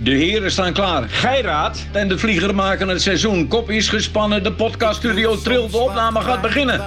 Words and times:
De 0.00 0.10
heren 0.10 0.50
staan 0.50 0.72
klaar. 0.72 1.02
Geiraat 1.08 1.86
en 1.92 2.08
de 2.08 2.18
vlieger 2.18 2.54
maken 2.54 2.88
het 2.88 3.02
seizoen. 3.02 3.48
Kop 3.48 3.70
is 3.70 3.88
gespannen, 3.88 4.42
de 4.42 4.52
podcaststudio 4.52 5.36
trilt, 5.36 5.70
de 5.70 5.78
opname 5.78 6.20
gaat 6.20 6.40
beginnen. 6.40 6.82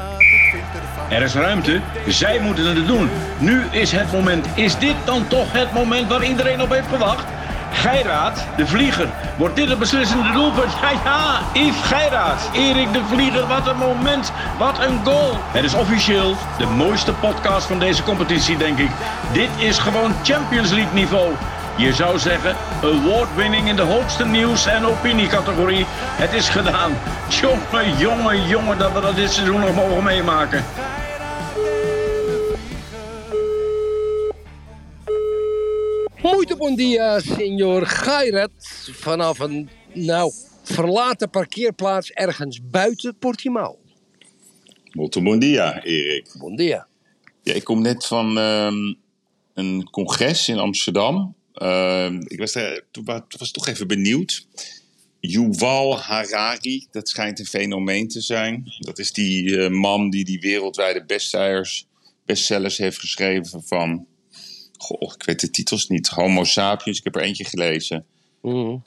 Er 1.09 1.21
is 1.21 1.33
ruimte, 1.33 1.81
zij 2.07 2.39
moeten 2.39 2.65
het 2.65 2.87
doen. 2.87 3.09
Nu 3.37 3.63
is 3.71 3.91
het 3.91 4.11
moment. 4.11 4.47
Is 4.55 4.77
dit 4.77 4.95
dan 5.05 5.27
toch 5.27 5.51
het 5.51 5.73
moment 5.73 6.09
waar 6.09 6.23
iedereen 6.23 6.61
op 6.61 6.69
heeft 6.69 6.87
gewacht? 6.87 7.25
Geiraat, 7.71 8.45
de 8.57 8.67
vlieger. 8.67 9.09
Wordt 9.37 9.55
dit 9.55 9.69
het 9.69 9.79
beslissende 9.79 10.31
doelpunt? 10.31 10.71
Ja, 10.81 10.91
ja, 11.03 11.39
Yves 11.53 11.81
Geiraat. 11.81 12.49
Erik 12.53 12.93
de 12.93 13.01
Vlieger, 13.13 13.47
wat 13.47 13.67
een 13.67 13.77
moment. 13.77 14.31
Wat 14.57 14.79
een 14.79 14.99
goal. 15.03 15.37
Het 15.51 15.63
is 15.63 15.73
officieel 15.73 16.35
de 16.57 16.65
mooiste 16.65 17.13
podcast 17.13 17.67
van 17.67 17.79
deze 17.79 18.03
competitie, 18.03 18.57
denk 18.57 18.77
ik. 18.77 18.89
Dit 19.33 19.49
is 19.57 19.77
gewoon 19.77 20.11
Champions 20.23 20.71
League 20.71 20.93
niveau. 20.93 21.33
Je 21.77 21.93
zou 21.93 22.19
zeggen, 22.19 22.55
award-winning 22.83 23.67
in 23.67 23.75
de 23.75 23.81
hoogste 23.81 24.25
nieuws- 24.25 24.65
en 24.65 24.85
opiniecategorie. 24.85 25.85
Het 25.87 26.33
is 26.33 26.49
gedaan. 26.49 26.91
Jongen, 27.29 27.97
jongen, 27.97 28.47
jongen, 28.47 28.77
dat 28.77 28.93
we 28.93 29.01
dat 29.01 29.15
dit 29.15 29.31
seizoen 29.31 29.59
nog 29.59 29.75
mogen 29.75 30.03
meemaken. 30.03 30.63
Muito 36.21 36.55
bom 36.55 36.75
dia, 36.75 37.19
senor 37.19 37.85
Gairat. 37.85 38.51
Vanaf 38.91 39.39
een, 39.39 39.69
nou, 39.93 40.31
verlaten 40.63 41.29
parkeerplaats 41.29 42.11
ergens 42.11 42.59
buiten 42.69 43.15
Portimao. 43.17 43.77
Molto 44.91 45.21
bon 45.21 45.39
dia, 45.39 45.83
Erik. 45.83 46.35
Bon 46.39 46.55
dia. 46.55 46.87
Ja, 47.43 47.53
ik 47.53 47.63
kom 47.63 47.81
net 47.81 48.05
van 48.05 48.37
ehm, 48.37 48.93
een 49.53 49.87
congres 49.91 50.47
in 50.47 50.57
Amsterdam. 50.59 51.35
Ehm, 51.53 52.21
ik 52.27 52.39
was, 52.39 52.51
toen 52.51 53.05
toen 53.05 53.23
was 53.39 53.51
toch 53.51 53.67
even 53.67 53.87
benieuwd. 53.87 54.47
Yuval 55.19 55.99
Harari, 55.99 56.87
dat 56.91 57.09
schijnt 57.09 57.39
een 57.39 57.45
fenomeen 57.45 58.07
te 58.07 58.21
zijn. 58.21 58.73
Dat 58.79 58.99
is 58.99 59.11
die 59.13 59.57
eh, 59.57 59.69
man 59.69 60.09
die 60.09 60.25
die 60.25 60.39
wereldwijde 60.39 61.05
bestsellers, 61.05 61.87
bestsellers 62.25 62.77
heeft 62.77 62.99
geschreven 62.99 63.63
van... 63.63 64.05
Goh, 64.77 65.13
ik 65.15 65.23
weet 65.23 65.39
de 65.39 65.49
titels 65.49 65.87
niet. 65.87 66.07
Homo 66.07 66.43
sapiens, 66.43 66.97
ik 66.97 67.03
heb 67.03 67.15
er 67.15 67.21
eentje 67.21 67.45
gelezen. 67.45 68.05
Mhm. 68.41 68.77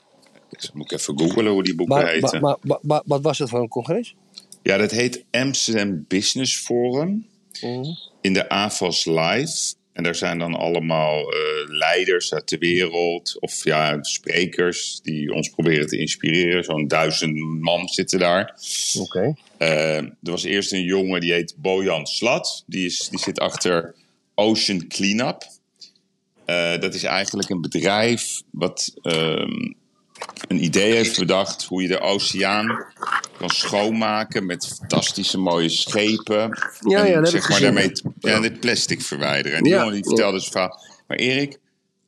Moet 0.73 0.91
ik 0.91 0.99
even 0.99 1.19
googlen 1.19 1.51
hoe 1.51 1.63
die 1.63 1.75
boeken 1.75 1.95
Maar, 1.95 2.11
heten. 2.11 2.41
maar, 2.41 2.57
maar, 2.61 2.79
maar- 2.81 3.01
wat 3.05 3.21
was 3.21 3.39
het 3.39 3.49
voor 3.49 3.59
een 3.61 3.67
congres? 3.67 4.15
Ja, 4.63 4.77
dat 4.77 4.91
heet 4.91 5.25
Amsterdam 5.31 6.05
Business 6.07 6.57
Forum. 6.57 7.25
Mhm. 7.61 7.85
in 8.21 8.33
de 8.33 8.49
AFAS 8.49 9.05
Live. 9.05 9.73
En 9.95 10.03
daar 10.03 10.15
zijn 10.15 10.39
dan 10.39 10.55
allemaal 10.55 11.31
eh, 11.31 11.39
leiders 11.67 12.33
uit 12.33 12.49
de 12.49 12.57
wereld. 12.57 13.39
Of 13.39 13.63
ja, 13.63 14.03
sprekers 14.03 14.99
die 15.01 15.33
ons 15.33 15.49
proberen 15.49 15.87
te 15.87 15.97
inspireren. 15.97 16.63
Zo'n 16.63 16.87
duizend 16.87 17.37
man 17.61 17.87
zitten 17.87 18.19
daar. 18.19 18.59
Oké. 18.99 19.35
Eh, 19.57 19.97
er 19.97 20.15
was 20.21 20.43
eerst 20.43 20.71
een 20.71 20.83
jongen 20.83 21.21
die 21.21 21.33
heet 21.33 21.55
Bojan 21.57 22.07
Slat. 22.07 22.63
Die, 22.67 22.85
is, 22.85 23.07
die 23.09 23.19
zit 23.19 23.39
achter 23.39 23.95
Ocean 24.33 24.87
Cleanup. 24.87 25.43
Eh, 26.45 26.79
dat 26.79 26.93
is 26.93 27.03
eigenlijk 27.03 27.49
een 27.49 27.61
bedrijf 27.61 28.41
wat 28.51 28.93
ehm, 29.01 29.71
een 30.47 30.63
idee 30.63 30.93
heeft 30.93 31.19
bedacht 31.19 31.63
hoe 31.63 31.81
je 31.81 31.87
de 31.87 31.99
oceaan 31.99 32.85
kan 33.47 33.55
schoonmaken 33.55 34.45
met 34.45 34.67
fantastische 34.67 35.37
mooie 35.37 35.69
schepen. 35.69 36.57
Ja, 36.87 37.03
en 37.03 37.09
ja, 37.09 37.19
dat 37.19 37.29
zeg 37.29 37.49
maar 37.49 37.59
daarmee 37.59 37.91
t- 37.91 38.03
ja, 38.19 38.49
plastic 38.59 39.01
verwijderen. 39.01 39.57
En 39.57 39.63
die 39.63 39.73
jongen 39.73 39.93
die 39.93 40.03
vertelde 40.03 40.39
zijn 40.39 40.51
verhaal. 40.51 40.79
Maar 41.07 41.17
Erik, 41.17 41.57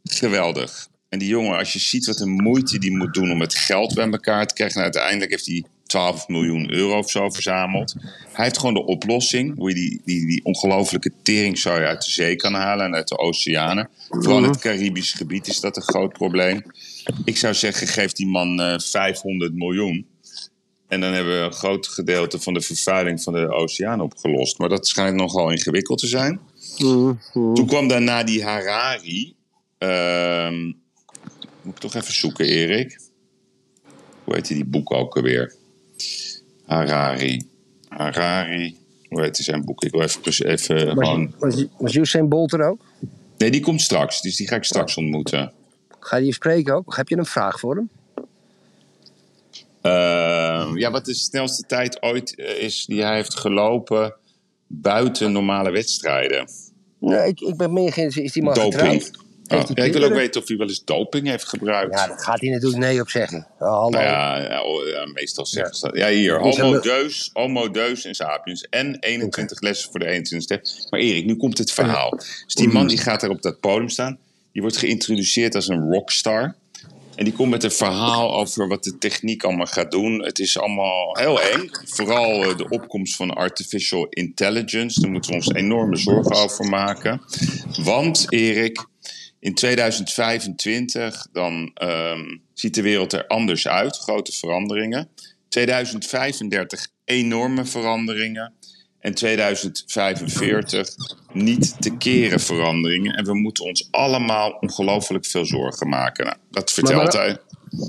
geweldig. 0.04 0.88
En 1.10 1.20
die 1.20 1.28
jongen, 1.28 1.58
als 1.58 1.74
je 1.74 1.80
ziet 1.80 2.06
wat 2.06 2.20
een 2.20 2.32
moeite 2.32 2.80
die 2.80 2.98
moet 2.98 3.14
doen 3.14 3.32
om 3.32 3.42
het 3.42 3.56
geld 3.56 3.94
bij 3.94 4.10
elkaar 4.10 4.48
te 4.48 4.54
krijgen. 4.54 4.80
Nou, 4.80 4.92
uiteindelijk 4.94 5.32
heeft 5.32 5.46
hij 5.46 5.64
12 5.86 6.28
miljoen 6.28 6.72
euro 6.74 6.98
of 6.98 7.10
zo 7.12 7.30
verzameld. 7.30 7.96
Hij 8.34 8.46
heeft 8.46 8.58
gewoon 8.58 8.74
de 8.74 8.86
oplossing 8.86 9.56
hoe 9.58 9.70
je 9.70 9.76
die, 9.76 10.02
die, 10.06 10.28
die 10.28 10.44
ongelofelijke 10.46 11.12
teringzooi 11.24 11.84
uit 11.84 12.04
de 12.04 12.12
zee 12.12 12.36
kan 12.36 12.54
halen 12.54 12.86
en 12.86 12.96
uit 12.96 13.08
de 13.08 13.18
oceanen. 13.18 13.90
Vooral 14.10 14.38
in 14.44 14.50
het 14.50 14.60
Caribisch 14.60 15.14
gebied 15.14 15.48
is 15.48 15.60
dat 15.60 15.76
een 15.76 15.82
groot 15.82 16.14
probleem. 16.14 16.64
Ik 17.26 17.38
zou 17.38 17.54
zeggen, 17.54 17.88
geef 17.88 18.12
die 18.12 18.28
man 18.28 18.62
eh 18.62 18.80
500 18.80 19.54
miljoen. 19.54 20.06
En 20.88 21.02
dan 21.02 21.14
hebben 21.14 21.40
we 21.40 21.46
een 21.46 21.54
groot 21.54 21.88
gedeelte 21.88 22.40
van 22.40 22.54
de 22.54 22.62
vervuiling 22.62 23.22
van 23.22 23.34
de 23.34 23.50
oceaan 23.54 24.02
opgelost. 24.02 24.58
Maar 24.58 24.70
dat 24.70 24.88
schijnt 24.88 25.16
nogal 25.16 25.52
ingewikkeld 25.52 26.00
te 26.00 26.08
zijn. 26.08 26.40
Mhm. 26.78 27.14
Toen 27.34 27.68
kwam 27.68 27.88
daarna 27.88 28.24
die 28.24 28.44
Harari. 28.44 29.36
Ehm, 29.78 30.64
moet 31.62 31.76
ik 31.76 31.80
toch 31.80 31.96
even 31.96 32.14
zoeken, 32.14 32.46
Erik. 32.46 33.00
Hoe 34.24 34.36
heet 34.36 34.48
die 34.48 34.66
boek 34.66 34.94
ook 34.94 35.16
alweer? 35.16 35.56
Harari. 36.66 37.48
Harari. 37.88 38.78
Hoe 39.10 39.22
heet 39.22 39.38
zijn 39.38 39.66
boek? 39.66 39.84
Ik 39.84 39.92
wil 39.92 40.02
even, 40.02 40.46
even 40.46 40.90
gewoon... 40.90 41.34
Was, 41.40 41.56
was, 41.56 41.66
was 41.78 41.96
Usain 41.96 42.30
Bolt 42.30 42.54
er 42.54 42.70
ook? 42.70 42.82
Nee, 43.38 43.52
die 43.52 43.62
komt 43.62 43.82
straks. 43.82 44.22
Dus 44.22 44.36
die 44.36 44.48
ga 44.48 44.56
ik 44.56 44.64
straks 44.64 44.98
ontmoeten. 44.98 45.54
Ga 46.00 46.18
je 46.18 46.24
die 46.24 46.34
spreken 46.34 46.76
ook? 46.76 46.96
Heb 46.96 47.10
je 47.10 47.18
een 47.18 47.26
vraag 47.26 47.60
voor 47.60 47.76
hem? 47.76 47.90
Ehm, 49.88 50.78
ja, 50.78 50.92
wat 50.92 51.06
de 51.06 51.14
snelste 51.14 51.64
tijd 51.68 52.02
ooit 52.02 52.36
eh, 52.36 52.62
is 52.62 52.86
die 52.86 53.04
hij 53.04 53.16
heeft 53.16 53.36
gelopen 53.36 54.16
buiten 54.68 55.32
normale 55.32 55.72
wedstrijden? 55.72 56.50
Nee, 57.00 57.28
ik, 57.28 57.40
ik 57.40 57.58
ben 57.58 57.74
meer 57.74 57.94
geïnteresseerd. 57.94 58.26
Is 58.26 58.34
die 58.34 58.44
man 58.44 58.54
Doping. 58.54 59.26
Oh, 59.48 59.64
ja, 59.74 59.84
ik 59.84 59.94
wil 59.94 60.04
ook 60.04 60.14
weten 60.14 60.42
of 60.42 60.48
hij 60.48 60.58
wel 60.58 60.68
eens 60.68 60.84
doping 60.84 61.28
heeft 61.28 61.48
gebruikt. 61.48 62.00
Ja, 62.00 62.08
daar 62.08 62.20
gaat 62.20 62.42
hij 62.42 62.50
natuurlijk 62.50 62.82
nee 62.82 63.02
op 63.02 63.10
zeggen. 63.10 63.48
Oh, 63.60 63.68
hallo. 63.68 63.90
Nou 63.90 64.04
ja, 64.04 64.42
ja, 64.42 64.64
oh, 64.64 64.88
ja, 64.88 65.06
meestal 65.06 65.46
zeggen 65.46 65.76
ze 65.76 65.88
dat. 65.88 65.98
Ja, 65.98 66.10
hier. 66.10 66.40
Homo 66.40 66.80
deus, 66.80 67.30
homo 67.34 67.72
deus 67.72 68.06
en 68.06 68.16
sapiens. 68.16 68.68
En 68.70 68.98
21 69.00 69.62
lessen 69.62 69.92
voor 69.92 70.00
de 70.00 70.06
21ste. 70.06 70.90
Maar 70.90 71.00
Erik, 71.00 71.26
nu 71.26 71.36
komt 71.36 71.58
het 71.58 71.72
verhaal. 71.72 72.10
Dus 72.46 72.56
die 72.56 72.68
man 72.68 72.88
die 72.88 72.98
gaat 72.98 73.22
daar 73.22 73.30
op 73.30 73.42
dat 73.42 73.60
podium 73.60 73.90
staan. 73.90 74.20
Die 74.52 74.62
wordt 74.62 74.78
geïntroduceerd 74.78 75.56
als 75.56 75.68
een 75.68 75.92
rockstar. 75.92 76.56
En 77.18 77.24
die 77.24 77.34
komt 77.34 77.50
met 77.50 77.64
een 77.64 77.72
verhaal 77.72 78.36
over 78.36 78.68
wat 78.68 78.84
de 78.84 78.98
techniek 78.98 79.44
allemaal 79.44 79.66
gaat 79.66 79.92
doen. 79.92 80.24
Het 80.24 80.40
is 80.40 80.60
allemaal 80.60 81.18
heel 81.18 81.42
eng. 81.42 81.70
Vooral 81.86 82.44
eh, 82.44 82.58
de 82.58 82.70
opkomst 82.70 83.16
van 83.16 83.34
artificial 83.34 84.08
intelligence. 84.10 85.02
Daar 85.02 85.12
moeten 85.12 85.32
we 85.32 85.36
ons 85.36 85.52
enorme 85.54 85.96
zorgen 85.96 86.36
over 86.36 86.66
maken. 86.66 87.22
Want, 87.84 88.26
Erik, 88.30 88.86
in 89.40 89.54
2025 89.54 91.28
dan 91.32 91.72
ehm, 91.74 92.38
ziet 92.54 92.76
de 92.76 92.82
wereld 92.82 93.14
er 93.14 93.28
anders 93.28 93.68
uit. 93.68 93.98
Grote 93.98 94.32
veranderingen. 94.32 95.10
2035 95.50 96.88
enorme 97.06 97.66
veranderingen. 97.66 98.54
En 99.00 99.14
2045 99.14 100.96
niet 101.34 101.76
te 101.82 101.98
keren 101.98 102.40
veranderingen. 102.40 103.16
En 103.16 103.26
we 103.26 103.34
moeten 103.34 103.64
ons 103.66 103.88
allemaal 103.92 104.52
ongelooflijk 104.52 105.26
veel 105.26 105.46
zorgen 105.46 105.90
maken. 105.90 106.26
Nou, 106.26 106.38
dat 106.52 106.72
vertelt 106.72 107.14
maar- 107.14 107.24
hij. 107.24 107.38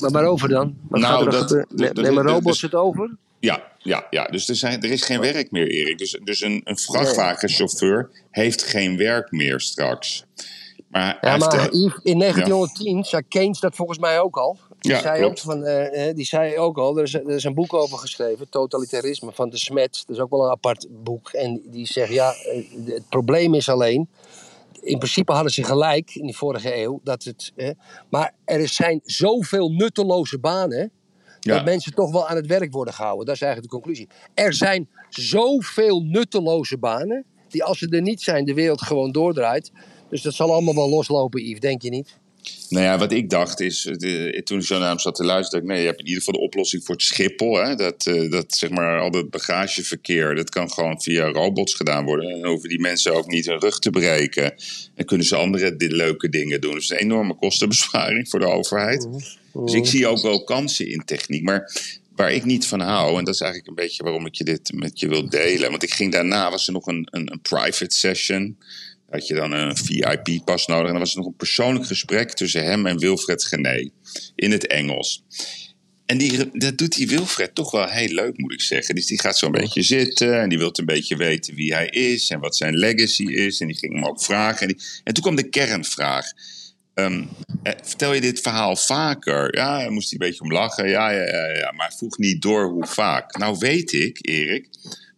Maar 0.00 0.10
waarover 0.10 0.48
dan? 0.48 0.76
Wat 0.88 1.00
Nou, 1.00 1.32
gaat 1.32 1.48
dat- 1.48 1.94
Nemen 1.94 2.22
robots 2.22 2.44
dus- 2.44 2.60
het 2.60 2.74
over? 2.74 3.16
Ja, 3.40 3.62
ja, 3.78 4.06
ja. 4.10 4.24
dus 4.24 4.48
er, 4.48 4.54
zijn, 4.56 4.82
er 4.82 4.90
is 4.90 5.02
geen 5.04 5.20
werk 5.20 5.50
meer, 5.50 5.66
Erik. 5.70 5.98
Dus, 5.98 6.18
dus 6.24 6.40
een, 6.40 6.60
een 6.64 6.78
vrachtwagenchauffeur 6.78 8.10
heeft 8.30 8.62
geen 8.62 8.96
werk 8.96 9.30
meer 9.30 9.60
straks. 9.60 10.24
Maar 10.88 11.18
Ja, 11.20 11.36
maar 11.36 11.74
Yves, 11.74 12.00
in 12.02 12.18
1910 12.18 13.04
zei 13.04 13.22
Keynes 13.28 13.60
dat 13.60 13.74
volgens 13.76 13.98
mij 13.98 14.20
ook 14.20 14.36
al. 14.36 14.58
Die, 14.78 14.92
Ja, 14.92 15.00
zei, 15.00 15.24
ook 15.24 15.38
van, 15.38 15.64
eh, 15.64 16.08
eh, 16.08 16.16
die 16.16 16.24
zei 16.24 16.58
ook 16.58 16.78
al, 16.78 16.96
er 16.96 17.02
is, 17.02 17.14
er 17.14 17.30
is 17.30 17.44
een 17.44 17.54
boek 17.54 17.74
over 17.74 17.98
geschreven, 17.98 18.48
Totalitarisme 18.50 19.32
van 19.32 19.50
de 19.50 19.56
Smet. 19.58 20.02
Dat 20.06 20.16
is 20.16 20.22
ook 20.22 20.30
wel 20.30 20.44
een 20.44 20.50
apart 20.50 20.86
boek. 20.90 21.30
En 21.30 21.62
die 21.64 21.86
zegt, 21.86 22.12
ja, 22.12 22.32
eh, 22.32 22.64
het 22.84 23.08
probleem 23.08 23.54
is 23.54 23.68
alleen, 23.68 24.08
in 24.80 24.98
principe 24.98 25.32
hadden 25.32 25.52
ze 25.52 25.64
gelijk 25.64 26.14
in 26.14 26.24
die 26.24 26.36
vorige 26.36 26.76
eeuw, 26.76 27.00
dat 27.02 27.22
het, 27.24 27.52
eh, 27.56 27.70
maar 28.08 28.34
er 28.44 28.68
zijn 28.68 29.00
zoveel 29.04 29.68
nutteloze 29.70 30.38
banen, 30.38 30.90
Ja. 31.40 31.54
dat 31.54 31.64
mensen 31.64 31.94
toch 31.94 32.12
wel 32.12 32.28
aan 32.28 32.36
het 32.36 32.46
werk 32.46 32.72
worden 32.72 32.94
gehouden. 32.94 33.26
Dat 33.26 33.34
is 33.34 33.40
eigenlijk 33.40 33.72
de 33.72 33.78
conclusie. 33.78 34.08
Er 34.34 34.54
zijn 34.54 34.88
zoveel 35.08 36.00
nutteloze 36.02 36.78
banen, 36.78 37.24
die 37.48 37.64
als 37.64 37.78
ze 37.78 37.88
er 37.88 38.02
niet 38.02 38.22
zijn, 38.22 38.44
de 38.44 38.54
wereld 38.54 38.82
gewoon 38.82 39.12
doordraait. 39.12 39.72
Dus 40.08 40.22
dat 40.22 40.34
zal 40.34 40.52
allemaal 40.52 40.74
wel 40.74 40.88
loslopen, 40.88 41.42
Yves, 41.44 41.60
denk 41.60 41.82
je 41.82 41.90
niet? 41.90 42.18
Nou 42.68 42.84
ja, 42.84 42.98
wat 42.98 43.12
ik 43.12 43.30
dacht 43.30 43.60
is, 43.60 43.86
eh, 43.86 44.40
toen 44.40 44.58
ik 44.58 44.64
zo 44.64 44.78
naar 44.78 44.88
hem 44.88 44.98
zat 44.98 45.14
te 45.14 45.24
luisteren, 45.24 45.60
dacht 45.60 45.62
ik, 45.62 45.70
nee, 45.70 45.80
je 45.80 45.86
hebt 45.86 46.00
in 46.00 46.06
ieder 46.06 46.22
geval 46.22 46.40
de 46.40 46.46
oplossing 46.46 46.84
voor 46.84 46.94
het 46.94 47.04
Schiphol. 47.04 47.56
Hè? 47.56 47.74
Dat, 47.74 48.06
eh, 48.06 48.30
dat 48.30 48.54
zeg 48.54 48.70
maar 48.70 49.00
al 49.00 49.10
dat 49.10 49.30
bagageverkeer, 49.30 50.34
dat 50.34 50.50
kan 50.50 50.70
gewoon 50.70 51.02
via 51.02 51.26
robots 51.26 51.74
gedaan 51.74 52.04
worden. 52.04 52.30
En 52.30 52.40
dan 52.40 52.50
hoeven 52.50 52.68
die 52.68 52.80
mensen 52.80 53.14
ook 53.14 53.26
niet 53.26 53.46
hun 53.46 53.60
rug 53.60 53.78
te 53.78 53.90
breken. 53.90 54.54
En 54.94 55.04
kunnen 55.04 55.26
ze 55.26 55.36
andere 55.36 55.74
leuke 55.78 56.28
dingen 56.28 56.60
doen. 56.60 56.74
Dus 56.74 56.90
een 56.90 56.96
enorme 56.96 57.34
kostenbesparing 57.34 58.28
voor 58.28 58.40
de 58.40 58.46
overheid. 58.46 59.08
Dus 59.52 59.74
ik 59.74 59.86
zie 59.86 60.06
ook 60.06 60.22
wel 60.22 60.44
kansen 60.44 60.88
in 60.88 61.04
techniek. 61.04 61.42
Maar 61.42 61.72
waar 62.16 62.32
ik 62.32 62.44
niet 62.44 62.66
van 62.66 62.80
hou, 62.80 63.18
en 63.18 63.24
dat 63.24 63.34
is 63.34 63.40
eigenlijk 63.40 63.70
een 63.70 63.84
beetje 63.84 64.02
waarom 64.02 64.26
ik 64.26 64.34
je 64.34 64.44
dit 64.44 64.72
met 64.74 65.00
je 65.00 65.08
wil 65.08 65.28
delen. 65.28 65.70
Want 65.70 65.82
ik 65.82 65.94
ging 65.94 66.12
daarna, 66.12 66.50
was 66.50 66.66
er 66.66 66.72
nog 66.72 66.86
een, 66.86 67.08
een, 67.10 67.32
een 67.32 67.40
private 67.40 67.96
session 67.96 68.56
had 69.10 69.26
je 69.26 69.34
dan 69.34 69.52
een 69.52 69.76
VIP-pas 69.76 70.66
nodig. 70.66 70.86
En 70.86 70.92
dan 70.92 71.00
was 71.00 71.12
er 71.12 71.18
nog 71.18 71.26
een 71.26 71.36
persoonlijk 71.36 71.86
gesprek 71.86 72.32
tussen 72.32 72.64
hem 72.64 72.86
en 72.86 72.98
Wilfred 72.98 73.44
Gené 73.44 73.90
in 74.34 74.50
het 74.50 74.66
Engels. 74.66 75.24
En 76.06 76.18
die, 76.18 76.50
dat 76.52 76.78
doet 76.78 76.96
die 76.96 77.08
Wilfred 77.08 77.54
toch 77.54 77.70
wel 77.70 77.86
heel 77.86 78.08
leuk, 78.08 78.38
moet 78.38 78.52
ik 78.52 78.60
zeggen. 78.60 78.94
Dus 78.94 79.06
die 79.06 79.20
gaat 79.20 79.38
zo'n 79.38 79.50
beetje 79.50 79.82
zitten 79.82 80.40
en 80.40 80.48
die 80.48 80.58
wil 80.58 80.70
een 80.72 80.84
beetje 80.84 81.16
weten 81.16 81.54
wie 81.54 81.74
hij 81.74 81.86
is 81.86 82.30
en 82.30 82.40
wat 82.40 82.56
zijn 82.56 82.74
legacy 82.74 83.24
is. 83.24 83.60
En 83.60 83.66
die 83.66 83.76
ging 83.76 83.94
hem 83.94 84.04
ook 84.04 84.22
vragen. 84.22 84.60
En, 84.60 84.68
die, 84.68 84.86
en 85.04 85.14
toen 85.14 85.22
kwam 85.22 85.36
de 85.36 85.48
kernvraag. 85.48 86.32
Ehm, 86.94 87.24
eh, 87.62 87.72
vertel 87.82 88.14
je 88.14 88.20
dit 88.20 88.40
verhaal 88.40 88.76
vaker? 88.76 89.56
Ja, 89.56 89.78
daar 89.78 89.92
moest 89.92 90.10
hij 90.10 90.20
een 90.20 90.28
beetje 90.28 90.44
om 90.44 90.52
lachen. 90.52 90.88
Ja, 90.88 91.10
ja, 91.10 91.24
ja, 91.24 91.46
ja, 91.46 91.72
maar 91.72 91.94
vroeg 91.96 92.18
niet 92.18 92.42
door 92.42 92.70
hoe 92.70 92.86
vaak. 92.86 93.36
Nou 93.36 93.56
weet 93.58 93.92
ik, 93.92 94.18
Erik, 94.20 94.68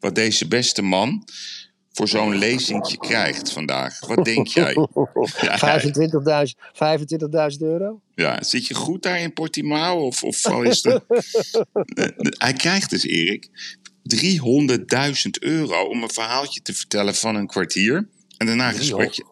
wat 0.00 0.14
deze 0.14 0.48
beste 0.48 0.82
man 0.82 1.24
voor 2.00 2.08
zo'n 2.08 2.38
lezingje 2.38 2.98
krijgt 2.98 3.52
vandaag. 3.52 4.06
Wat 4.06 4.24
denk 4.24 4.46
jij? 4.46 4.74
Ja, 5.40 5.58
25.000 7.52 7.58
euro? 7.58 8.00
Ja, 8.14 8.42
zit 8.42 8.66
je 8.66 8.74
goed 8.74 9.02
daar 9.02 9.20
in 9.20 9.32
Portimao? 9.32 10.06
Of, 10.06 10.22
of 10.22 10.46
is 10.62 10.82
de... 10.86 11.02
Hij 12.38 12.52
krijgt 12.52 12.90
dus, 12.90 13.04
Erik, 13.04 13.48
300.000 14.16 15.30
euro 15.40 15.84
om 15.84 16.02
een 16.02 16.10
verhaaltje 16.10 16.60
te 16.60 16.72
vertellen 16.72 17.14
van 17.14 17.34
een 17.34 17.46
kwartier. 17.46 18.08
En 18.36 18.46
daarna 18.46 18.68
een 18.68 18.74
gesprekje. 18.74 19.24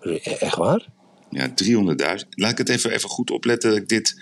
300.000. 0.00 0.14
Echt 0.22 0.56
waar? 0.56 0.86
Ja, 1.30 1.48
300.000. 1.48 2.28
Laat 2.30 2.50
ik 2.50 2.58
het 2.58 2.68
even, 2.68 2.90
even 2.90 3.08
goed 3.08 3.30
opletten 3.30 3.70
dat 3.70 3.78
ik 3.78 3.88
dit 3.88 4.16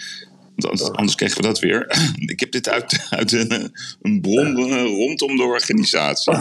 Anders 0.57 1.15
krijgen 1.15 1.37
we 1.41 1.47
dat 1.47 1.59
weer. 1.59 1.97
Ik 2.35 2.41
heb 2.41 2.53
dit 2.53 2.69
uit, 2.69 3.07
uit 3.11 3.33
een, 3.33 3.73
een 4.03 4.21
bron 4.21 4.73
rondom 4.85 5.37
de 5.37 5.43
organisatie. 5.43 6.33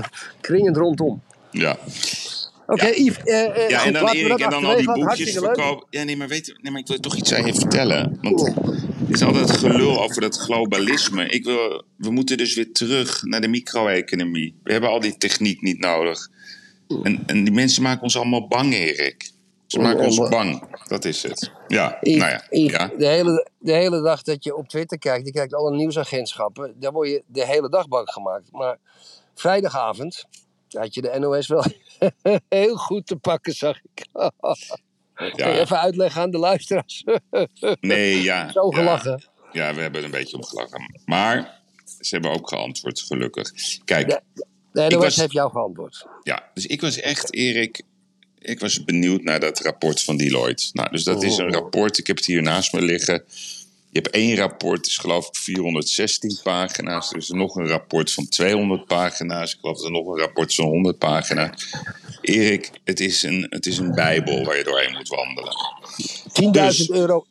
Kringend 0.40 0.76
rondom. 0.76 1.22
Ja. 1.50 1.78
Oké, 2.66 2.86
ja. 2.86 2.94
Yves. 2.94 3.24
Uh, 3.24 3.34
uh, 3.34 3.68
ja, 3.68 3.84
en 3.84 3.92
dan 3.92 4.08
Erik, 4.08 4.38
en 4.38 4.50
dan 4.50 4.64
al 4.64 4.76
die 4.76 4.92
boekjes 4.92 5.32
verkopen. 5.32 5.86
Ja, 5.90 6.02
nee, 6.02 6.16
maar 6.16 6.28
weet 6.28 6.54
nee, 6.62 6.72
maar 6.72 6.80
ik 6.80 6.86
wil 6.86 7.00
toch 7.00 7.16
iets 7.16 7.34
aan 7.34 7.46
je 7.46 7.54
vertellen. 7.54 8.18
Want 8.22 8.40
het 9.06 9.10
is 9.10 9.22
altijd 9.22 9.50
gelul 9.50 10.02
over 10.02 10.20
dat 10.20 10.36
globalisme. 10.36 11.28
Ik 11.28 11.44
wil, 11.44 11.84
we 11.96 12.10
moeten 12.10 12.36
dus 12.36 12.54
weer 12.54 12.72
terug 12.72 13.22
naar 13.22 13.40
de 13.40 13.48
micro-economie. 13.48 14.54
We 14.62 14.72
hebben 14.72 14.90
al 14.90 15.00
die 15.00 15.16
techniek 15.16 15.62
niet 15.62 15.78
nodig. 15.78 16.30
En, 17.02 17.22
en 17.26 17.44
die 17.44 17.52
mensen 17.52 17.82
maken 17.82 18.02
ons 18.02 18.16
allemaal 18.16 18.48
bang, 18.48 18.74
Erik. 18.74 19.30
Ze 19.66 19.80
maken 19.80 20.04
ons 20.04 20.28
bang. 20.28 20.76
Dat 20.88 21.04
is 21.04 21.22
het. 21.22 21.52
Ja, 21.68 21.98
nou 22.00 22.18
ja. 22.18 22.42
ja. 22.50 22.90
De, 22.98 23.06
hele, 23.06 23.48
de 23.58 23.72
hele 23.72 24.02
dag 24.02 24.22
dat 24.22 24.44
je 24.44 24.56
op 24.56 24.68
Twitter 24.68 24.98
kijkt, 24.98 25.26
je 25.26 25.32
kijkt 25.32 25.54
alle 25.54 25.76
nieuwsagentschappen, 25.76 26.74
daar 26.80 26.92
word 26.92 27.08
je 27.08 27.22
de 27.26 27.46
hele 27.46 27.68
dag 27.68 27.88
bang 27.88 28.10
gemaakt. 28.10 28.52
Maar 28.52 28.78
vrijdagavond 29.34 30.24
had 30.68 30.94
je 30.94 31.02
de 31.02 31.18
NOS 31.18 31.46
wel 31.46 31.64
heel 32.48 32.76
goed 32.76 33.06
te 33.06 33.16
pakken, 33.16 33.52
zag 33.52 33.80
ik. 33.82 34.06
Ja. 35.36 35.58
even 35.58 35.78
uitleggen 35.78 36.22
aan 36.22 36.30
de 36.30 36.38
luisteraars? 36.38 37.04
nee, 37.80 38.22
ja. 38.22 38.52
Zo 38.52 38.70
gelachen. 38.70 39.22
Ja, 39.52 39.68
ja, 39.68 39.74
we 39.74 39.80
hebben 39.80 40.00
er 40.00 40.06
een 40.06 40.12
beetje 40.12 40.36
om 40.36 40.44
gelachen. 40.44 41.00
Maar 41.04 41.62
ze 42.00 42.14
hebben 42.14 42.32
ook 42.32 42.48
geantwoord, 42.48 43.00
gelukkig. 43.00 43.50
Kijk. 43.84 44.08
De, 44.08 44.46
de 44.72 44.88
NOS 44.88 45.02
was, 45.02 45.16
heeft 45.16 45.32
jou 45.32 45.50
geantwoord. 45.50 46.06
Ja, 46.22 46.50
dus 46.54 46.66
ik 46.66 46.80
was 46.80 47.00
echt, 47.00 47.34
Erik, 47.34 47.82
ik 48.44 48.60
was 48.60 48.84
benieuwd 48.84 49.22
naar 49.22 49.40
dat 49.40 49.60
rapport 49.60 50.02
van 50.02 50.16
Deloitte. 50.16 50.70
Nou, 50.72 50.90
dus 50.90 51.04
dat 51.04 51.22
is 51.22 51.36
een 51.36 51.46
oh. 51.46 51.52
rapport, 51.52 51.98
ik 51.98 52.06
heb 52.06 52.16
het 52.16 52.26
hier 52.26 52.42
naast 52.42 52.72
me 52.72 52.82
liggen. 52.82 53.24
Je 53.90 54.00
hebt 54.00 54.14
één 54.14 54.36
rapport, 54.36 54.86
is 54.86 54.98
geloof 54.98 55.28
ik 55.28 55.36
416 55.36 56.38
pagina's. 56.42 57.10
Er 57.10 57.16
is 57.16 57.28
nog 57.28 57.56
een 57.56 57.68
rapport 57.68 58.12
van 58.12 58.28
200 58.28 58.86
pagina's. 58.86 59.52
Ik 59.52 59.60
geloof 59.60 59.76
dat 59.76 59.84
er 59.84 59.92
nog 59.92 60.06
een 60.06 60.18
rapport 60.18 60.54
van 60.54 60.64
100 60.64 60.98
pagina's. 60.98 61.74
Erik, 62.20 62.70
het 62.84 63.00
is 63.00 63.22
een, 63.22 63.46
het 63.48 63.66
is 63.66 63.78
een 63.78 63.94
bijbel 63.94 64.44
waar 64.44 64.56
je 64.56 64.64
doorheen 64.64 64.92
moet 64.92 65.08
wandelen. 65.08 65.54
10.000 66.42 66.50
dus, 66.50 66.90
euro, 66.90 67.26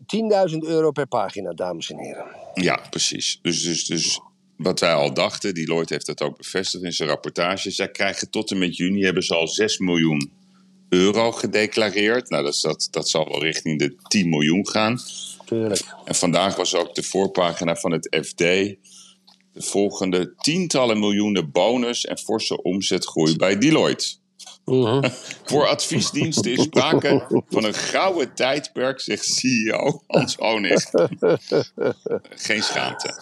10.000 0.51 0.57
euro 0.57 0.91
per 0.91 1.07
pagina, 1.07 1.53
dames 1.53 1.91
en 1.91 1.99
heren. 1.99 2.25
Ja, 2.53 2.79
precies. 2.89 3.39
Dus, 3.41 3.61
dus, 3.63 3.85
dus 3.85 4.19
wat 4.57 4.79
wij 4.79 4.93
al 4.93 5.13
dachten, 5.13 5.53
Deloitte 5.53 5.93
heeft 5.93 6.05
dat 6.05 6.21
ook 6.21 6.37
bevestigd 6.37 6.83
in 6.83 6.93
zijn 6.93 7.09
rapportage. 7.09 7.71
Zij 7.71 7.89
krijgen 7.91 8.29
tot 8.29 8.51
en 8.51 8.57
met 8.57 8.77
juni 8.77 9.03
hebben 9.03 9.23
ze 9.23 9.35
al 9.35 9.47
6 9.47 9.77
miljoen 9.77 10.31
euro 10.93 11.31
gedeclareerd. 11.31 12.29
Nou, 12.29 12.43
dat, 12.43 12.59
dat, 12.61 12.87
dat 12.91 13.09
zal 13.09 13.29
wel 13.29 13.43
richting 13.43 13.79
de 13.79 13.95
10 14.07 14.29
miljoen 14.29 14.67
gaan. 14.67 14.99
Tuurlijk. 15.45 15.81
En 16.05 16.15
vandaag 16.15 16.55
was 16.55 16.75
ook 16.75 16.95
de 16.95 17.03
voorpagina 17.03 17.75
van 17.75 17.91
het 17.91 18.17
FD. 18.25 18.37
De 18.37 19.61
volgende 19.61 20.33
tientallen 20.35 20.99
miljoenen 20.99 21.51
bonus 21.51 22.05
en 22.05 22.17
forse 22.17 22.61
omzetgroei 22.61 23.35
bij 23.35 23.57
Deloitte. 23.57 24.15
Uh-huh. 24.65 25.03
Voor 25.45 25.67
adviesdiensten 25.67 26.51
is 26.51 26.61
sprake 26.61 27.43
van 27.49 27.63
een 27.63 27.73
gouden 27.73 28.33
tijdperk, 28.33 28.99
zegt 28.99 29.25
CEO 29.25 30.03
Hans 30.07 30.35
Honig. 30.35 30.89
Geen 32.47 32.63
schaamte. 32.63 33.13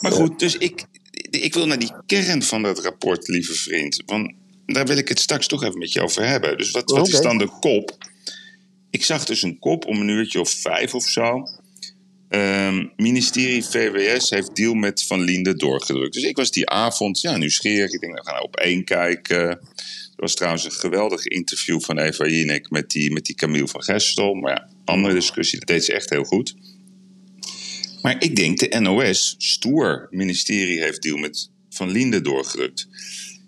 Maar 0.00 0.12
goed, 0.12 0.38
dus 0.38 0.56
ik, 0.56 0.84
ik 1.30 1.54
wil 1.54 1.66
naar 1.66 1.78
die 1.78 1.92
kern 2.06 2.42
van 2.42 2.62
dat 2.62 2.78
rapport, 2.78 3.28
lieve 3.28 3.54
vriend. 3.54 4.02
Want 4.06 4.32
daar 4.66 4.86
wil 4.86 4.96
ik 4.96 5.08
het 5.08 5.18
straks 5.18 5.46
toch 5.46 5.62
even 5.62 5.78
met 5.78 5.92
je 5.92 6.02
over 6.02 6.26
hebben. 6.26 6.58
Dus 6.58 6.70
wat, 6.70 6.90
wat 6.90 7.08
is 7.08 7.20
dan 7.20 7.38
de 7.38 7.48
kop? 7.60 7.96
Ik 8.90 9.04
zag 9.04 9.24
dus 9.24 9.42
een 9.42 9.58
kop 9.58 9.86
om 9.86 10.00
een 10.00 10.08
uurtje 10.08 10.40
of 10.40 10.50
vijf 10.50 10.94
of 10.94 11.08
zo. 11.08 11.42
Um, 12.28 12.92
ministerie 12.96 13.64
VWS 13.64 14.30
heeft 14.30 14.56
deal 14.56 14.74
met 14.74 15.04
Van 15.04 15.20
Linde 15.20 15.56
doorgedrukt. 15.56 16.14
Dus 16.14 16.22
ik 16.22 16.36
was 16.36 16.50
die 16.50 16.68
avond 16.68 17.20
ja, 17.20 17.36
nieuwsgierig. 17.36 17.92
Ik 17.92 18.00
denk, 18.00 18.18
we 18.18 18.24
gaan 18.24 18.42
op 18.42 18.56
één 18.56 18.84
kijken. 18.84 19.48
Er 19.48 19.60
was 20.16 20.34
trouwens 20.34 20.64
een 20.64 20.72
geweldig 20.72 21.26
interview 21.26 21.80
van 21.80 21.98
Eva 21.98 22.26
Jinek 22.26 22.70
met 22.70 22.90
die, 22.90 23.12
met 23.12 23.24
die 23.24 23.34
Camille 23.34 23.68
van 23.68 23.82
Gestel. 23.82 24.34
Maar 24.34 24.52
ja, 24.52 24.68
andere 24.84 25.14
discussie, 25.14 25.58
dat 25.58 25.68
deed 25.68 25.84
ze 25.84 25.92
echt 25.92 26.10
heel 26.10 26.24
goed. 26.24 26.54
Maar 28.02 28.22
ik 28.22 28.36
denk, 28.36 28.58
de 28.58 28.80
NOS, 28.80 29.34
stoer, 29.38 30.06
ministerie 30.10 30.82
heeft 30.82 31.02
deal 31.02 31.16
met 31.16 31.50
Van 31.68 31.90
Linde 31.90 32.20
doorgedrukt. 32.20 32.88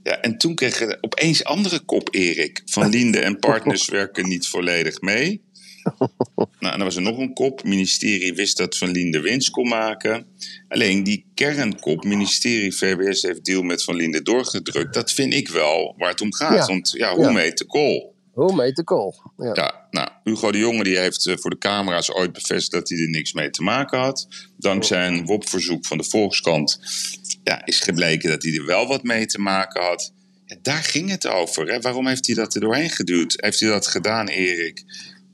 Ja, 0.07 0.21
en 0.21 0.39
toen 0.39 0.55
kregen 0.55 0.87
we 0.89 0.99
opeens 1.01 1.45
andere 1.45 1.81
kop, 1.81 2.09
Erik. 2.15 2.63
Van 2.65 2.89
Linde 2.97 3.19
en 3.19 3.39
partners 3.39 3.89
werken 3.89 4.29
niet 4.29 4.47
volledig 4.49 5.01
mee. 5.01 5.41
Nou, 6.59 6.73
en 6.73 6.79
dan 6.79 6.89
was 6.89 6.97
er 6.97 7.03
nog 7.03 7.19
een 7.19 7.33
kop. 7.33 7.65
Ministerie 7.65 8.35
wist 8.35 8.57
dat 8.57 8.79
Van 8.79 8.91
Linde 8.91 9.21
winst 9.21 9.51
kon 9.51 9.69
maken. 9.69 10.27
Alleen 10.69 11.03
die 11.03 11.27
kernkop, 11.35 12.05
ministerie 12.05 12.75
VWS 12.75 13.23
heeft 13.23 13.45
deal 13.45 13.63
met 13.63 13.85
Van 13.85 13.97
Linde 13.97 14.23
doorgedrukt. 14.23 14.95
Dat 14.95 15.13
vind 15.13 15.35
ik 15.35 15.49
wel 15.49 15.95
waar 15.99 16.11
het 16.11 16.21
om 16.21 16.35
gaat. 16.35 16.67
Want 16.67 16.91
ja, 16.91 17.15
hoe 17.15 17.25
ja. 17.25 17.31
meet 17.33 17.59
de 17.59 17.67
kool? 17.67 18.16
Hoe 18.37 18.55
meet 18.55 18.77
de 18.77 18.85
kool? 18.85 19.15
Ja. 19.37 19.51
ja. 19.55 19.87
nou, 19.91 20.09
Hugo 20.25 20.53
de 20.53 20.59
Jonge 20.59 20.85
die 20.85 20.99
heeft 20.99 21.27
eh, 21.27 21.37
voor 21.37 21.51
de 21.51 21.59
camera's 21.59 22.11
ooit 22.11 22.33
bevestigd 22.33 22.71
dat 22.71 22.89
hij 22.89 22.99
er 22.99 23.09
niks 23.09 23.33
mee 23.33 23.51
te 23.51 23.63
maken 23.63 23.99
had. 23.99 24.29
Dankzij 24.57 25.07
een 25.07 25.27
WOP-verzoek 25.27 25.87
van 25.87 25.99
de 25.99 26.05
Volkskant 26.05 26.81
ja, 27.45 27.65
is 27.65 27.81
gebleken 27.81 28.31
dat 28.31 28.43
hij 28.43 28.55
er 28.55 28.67
wel 28.67 28.87
wat 28.87 29.03
mee 29.03 29.27
te 29.27 29.41
maken 29.41 29.83
had. 29.83 30.13
Ja, 30.45 30.57
daar 30.63 30.83
ging 30.83 31.11
het 31.11 31.27
over. 31.27 31.73
Hè? 31.73 31.81
Waarom 31.81 32.07
heeft 32.07 32.27
hij 32.27 32.35
dat 32.35 32.55
er 32.55 32.61
doorheen 32.61 32.91
geduwd? 32.91 33.35
Heeft 33.37 33.61
hij 33.61 33.69
dat 33.69 33.87
gedaan, 33.87 34.29
Erik? 34.29 34.85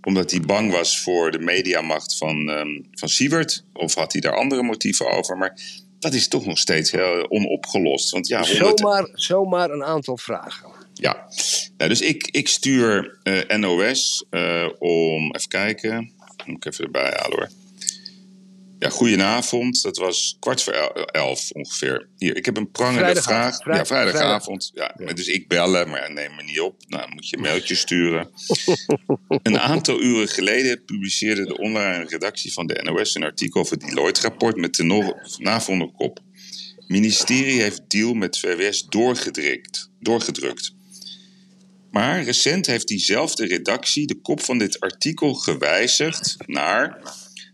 Omdat 0.03 0.31
hij 0.31 0.41
bang 0.41 0.73
was 0.73 1.01
voor 1.01 1.31
de 1.31 1.39
mediamacht 1.39 2.17
van, 2.17 2.49
um, 2.49 2.87
van 2.91 3.09
Siewert? 3.09 3.65
Of 3.73 3.95
had 3.95 4.13
hij 4.13 4.21
daar 4.21 4.37
andere 4.37 4.63
motieven 4.63 5.11
over? 5.11 5.37
Maar 5.37 5.61
dat 5.99 6.15
is 6.15 6.29
toch 6.29 6.47
nog 6.47 6.59
steeds 6.59 6.91
heel 6.91 7.31
onopgelost. 7.31 8.11
Want 8.11 8.29
ja, 8.29 8.43
zomaar, 8.43 9.09
zomaar 9.13 9.71
een 9.71 9.85
aantal 9.85 10.17
vragen. 10.17 10.82
Ja, 11.03 11.27
nou, 11.77 11.91
dus 11.91 12.01
ik, 12.01 12.29
ik 12.31 12.49
stuur 12.49 13.19
uh, 13.23 13.59
NOS 13.59 14.25
uh, 14.31 14.69
om, 14.79 15.35
even 15.35 15.49
kijken, 15.49 16.13
moet 16.47 16.57
ik 16.57 16.73
even 16.73 16.85
erbij 16.85 17.15
halen 17.17 17.39
hoor. 17.39 17.49
Ja, 18.79 18.89
goedenavond. 18.89 19.83
Dat 19.83 19.97
was 19.97 20.37
kwart 20.41 20.63
voor 20.63 20.73
elf 21.07 21.51
ongeveer. 21.51 22.09
Hier, 22.17 22.37
ik 22.37 22.45
heb 22.45 22.57
een 22.57 22.71
prangende 22.71 23.23
vraag. 23.23 23.65
ja, 23.65 23.85
vrijdagavond. 23.85 24.71
Ja, 24.75 24.95
Dus 25.15 25.27
ik 25.27 25.49
bellen, 25.49 25.91
maar 25.91 26.13
neem 26.13 26.35
me 26.35 26.43
niet 26.43 26.61
op. 26.61 26.83
Nou, 26.89 27.15
moet 27.15 27.29
je 27.29 27.37
een 27.37 27.43
mailtje 27.43 27.75
sturen. 27.75 28.31
een 29.43 29.59
aantal 29.59 30.03
uren 30.03 30.29
geleden 30.29 30.85
publiceerde 30.85 31.45
de 31.45 31.59
online 31.59 32.05
redactie 32.09 32.53
van 32.53 32.67
de 32.67 32.83
NOS 32.83 33.15
een 33.15 33.25
artikel 33.25 33.61
over 33.61 33.77
het 33.77 33.87
Deloitte-rapport 33.87 34.57
met 34.57 34.75
de 34.75 34.85
navolgende 35.39 35.93
kop. 35.93 36.21
Ministerie 36.87 37.61
heeft 37.61 37.91
deal 37.91 38.15
met 38.15 38.39
VWS 38.39 38.87
doorgedrukt. 38.87 39.91
doorgedrukt. 40.01 40.75
Maar 41.93 42.23
recent 42.23 42.67
heeft 42.67 42.89
diezelfde 42.89 43.47
redactie 43.47 44.07
de 44.07 44.21
kop 44.21 44.41
van 44.41 44.59
dit 44.59 44.81
artikel 44.81 45.35
gewijzigd 45.35 46.37
naar 46.47 46.99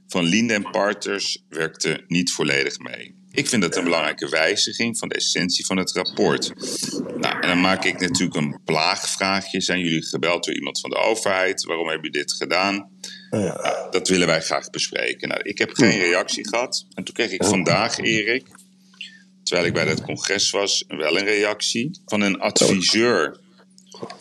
van 0.08 0.24
Linde 0.24 0.54
en 0.54 0.70
Partners 0.70 1.44
werkte 1.48 2.04
niet 2.06 2.32
volledig 2.32 2.78
mee. 2.78 3.14
Ik 3.32 3.48
vind 3.48 3.62
dat 3.62 3.76
een 3.76 3.84
belangrijke 3.84 4.28
wijziging 4.28 4.98
van 4.98 5.08
de 5.08 5.14
essentie 5.14 5.66
van 5.66 5.76
het 5.76 5.92
rapport. 5.92 6.52
Nou, 7.16 7.40
en 7.40 7.48
dan 7.48 7.60
maak 7.60 7.84
ik 7.84 8.00
natuurlijk 8.00 8.36
een 8.36 8.60
plaagvraagje. 8.64 9.60
Zijn 9.60 9.80
jullie 9.80 10.02
gebeld 10.02 10.44
door 10.44 10.54
iemand 10.54 10.80
van 10.80 10.90
de 10.90 10.96
overheid? 10.96 11.64
Waarom 11.64 11.88
hebben 11.88 12.10
jullie 12.10 12.26
dit 12.26 12.36
gedaan? 12.36 12.90
Ja. 13.30 13.38
Nou, 13.38 13.90
dat 13.90 14.08
willen 14.08 14.26
wij 14.26 14.40
graag 14.40 14.70
bespreken. 14.70 15.28
Nou, 15.28 15.40
ik 15.42 15.58
heb 15.58 15.70
geen 15.72 15.98
reactie 15.98 16.48
gehad. 16.48 16.86
En 16.94 17.04
toen 17.04 17.14
kreeg 17.14 17.30
ik 17.30 17.44
vandaag, 17.44 17.98
Erik, 17.98 18.46
terwijl 19.42 19.66
ik 19.66 19.72
bij 19.72 19.84
dat 19.84 20.02
congres 20.02 20.50
was, 20.50 20.84
wel 20.88 21.18
een 21.18 21.24
reactie 21.24 22.00
van 22.04 22.20
een 22.20 22.38
adviseur 22.38 23.40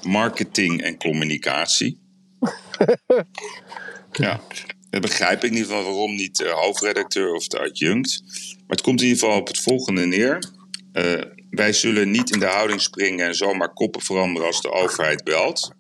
marketing 0.02 0.82
en 0.82 0.98
communicatie. 0.98 2.00
ja, 4.12 4.42
dat 4.90 5.02
begrijp 5.02 5.44
ik 5.44 5.52
niet 5.52 5.66
van 5.66 5.84
waarom 5.84 6.16
niet 6.16 6.38
de 6.38 6.50
hoofdredacteur 6.50 7.34
of 7.34 7.48
de 7.48 7.60
adjunct. 7.60 8.22
Maar 8.58 8.76
het 8.76 8.82
komt 8.82 9.02
in 9.02 9.08
ieder 9.08 9.24
geval 9.24 9.40
op 9.40 9.48
het 9.48 9.60
volgende 9.60 10.06
neer. 10.06 10.52
Uh, 10.94 11.22
wij 11.50 11.74
zullen 11.74 12.12
niet 12.12 12.32
in 12.32 12.40
de 12.40 12.46
houding 12.46 12.82
springen 12.82 13.28
en 13.28 13.36
zomaar 13.36 13.74
koppen 13.74 14.02
veranderen 14.02 14.48
als 14.48 14.62
de 14.62 14.72
overheid 14.72 15.24
belt. 15.24 15.72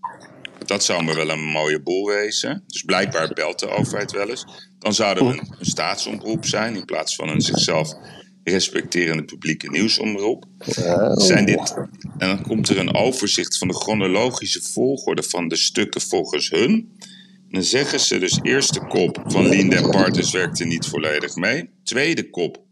Dat 0.65 0.83
zou 0.83 1.03
me 1.03 1.15
wel 1.15 1.29
een 1.29 1.43
mooie 1.43 1.81
boel 1.81 2.07
wezen. 2.07 2.63
Dus 2.67 2.81
blijkbaar 2.81 3.33
belt 3.33 3.59
de 3.59 3.69
overheid 3.69 4.11
wel 4.11 4.29
eens. 4.29 4.45
Dan 4.79 4.93
zouden 4.93 5.27
we 5.27 5.31
een, 5.31 5.55
een 5.59 5.65
staatsomroep 5.65 6.45
zijn 6.45 6.75
in 6.75 6.85
plaats 6.85 7.15
van 7.15 7.29
een 7.29 7.41
zichzelf 7.41 7.93
respecterende 8.51 9.23
publieke 9.23 9.69
nieuwsomroep. 9.69 10.45
Zijn 11.13 11.45
dit, 11.45 11.73
en 12.17 12.27
dan 12.27 12.41
komt 12.41 12.69
er 12.69 12.77
een 12.77 12.95
overzicht 12.95 13.57
van 13.57 13.67
de 13.67 13.73
chronologische 13.73 14.61
volgorde 14.61 15.23
van 15.23 15.47
de 15.47 15.55
stukken 15.55 16.01
volgens 16.01 16.49
hun. 16.49 16.91
Dan 17.49 17.63
zeggen 17.63 17.99
ze 17.99 18.19
dus 18.19 18.39
eerste 18.41 18.79
kop 18.79 19.23
van 19.25 19.47
Linde 19.47 19.75
en 19.75 19.89
Partners 19.89 20.31
werkte 20.31 20.65
niet 20.65 20.85
volledig 20.85 21.35
mee. 21.35 21.69
Tweede 21.83 22.29
kop, 22.29 22.63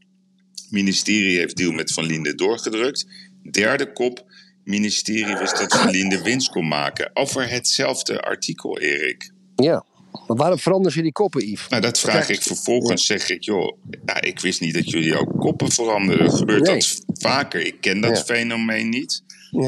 ministerie 0.70 1.38
heeft 1.38 1.58
deal 1.58 1.72
met 1.72 1.92
Van 1.92 2.06
Linde 2.06 2.36
doorgedrukt. 2.36 3.08
Derde 3.52 3.92
kop, 3.92 4.26
ministerie 4.64 5.38
wist 5.38 5.58
dat 5.58 5.78
Van 5.78 5.90
Linde 5.90 6.22
winst 6.22 6.50
kon 6.50 6.68
maken. 6.68 7.10
Over 7.14 7.50
hetzelfde 7.50 8.22
artikel, 8.22 8.80
Erik. 8.80 9.32
Ja. 9.56 9.86
Maar 10.28 10.38
waarom 10.38 10.60
veranderen 10.60 10.92
ze 10.92 11.02
die 11.02 11.12
koppen, 11.12 11.50
Yves? 11.50 11.68
Nou, 11.68 11.82
dat 11.82 12.00
vraag 12.00 12.30
ik 12.30 12.42
vervolgens. 12.42 13.06
Zeg 13.06 13.30
ik, 13.30 13.44
joh, 13.44 13.78
ja, 14.06 14.22
ik 14.22 14.40
wist 14.40 14.62
niet 14.62 14.74
dat 14.74 14.90
jullie 14.90 15.20
ook 15.20 15.40
koppen 15.40 15.72
veranderen. 15.72 16.32
Gebeurt 16.32 16.66
dat 16.66 17.02
vaker? 17.14 17.66
Ik 17.66 17.82
ken 17.82 18.02
dat 18.02 18.24
fenomeen 18.24 18.90
niet. 18.90 19.24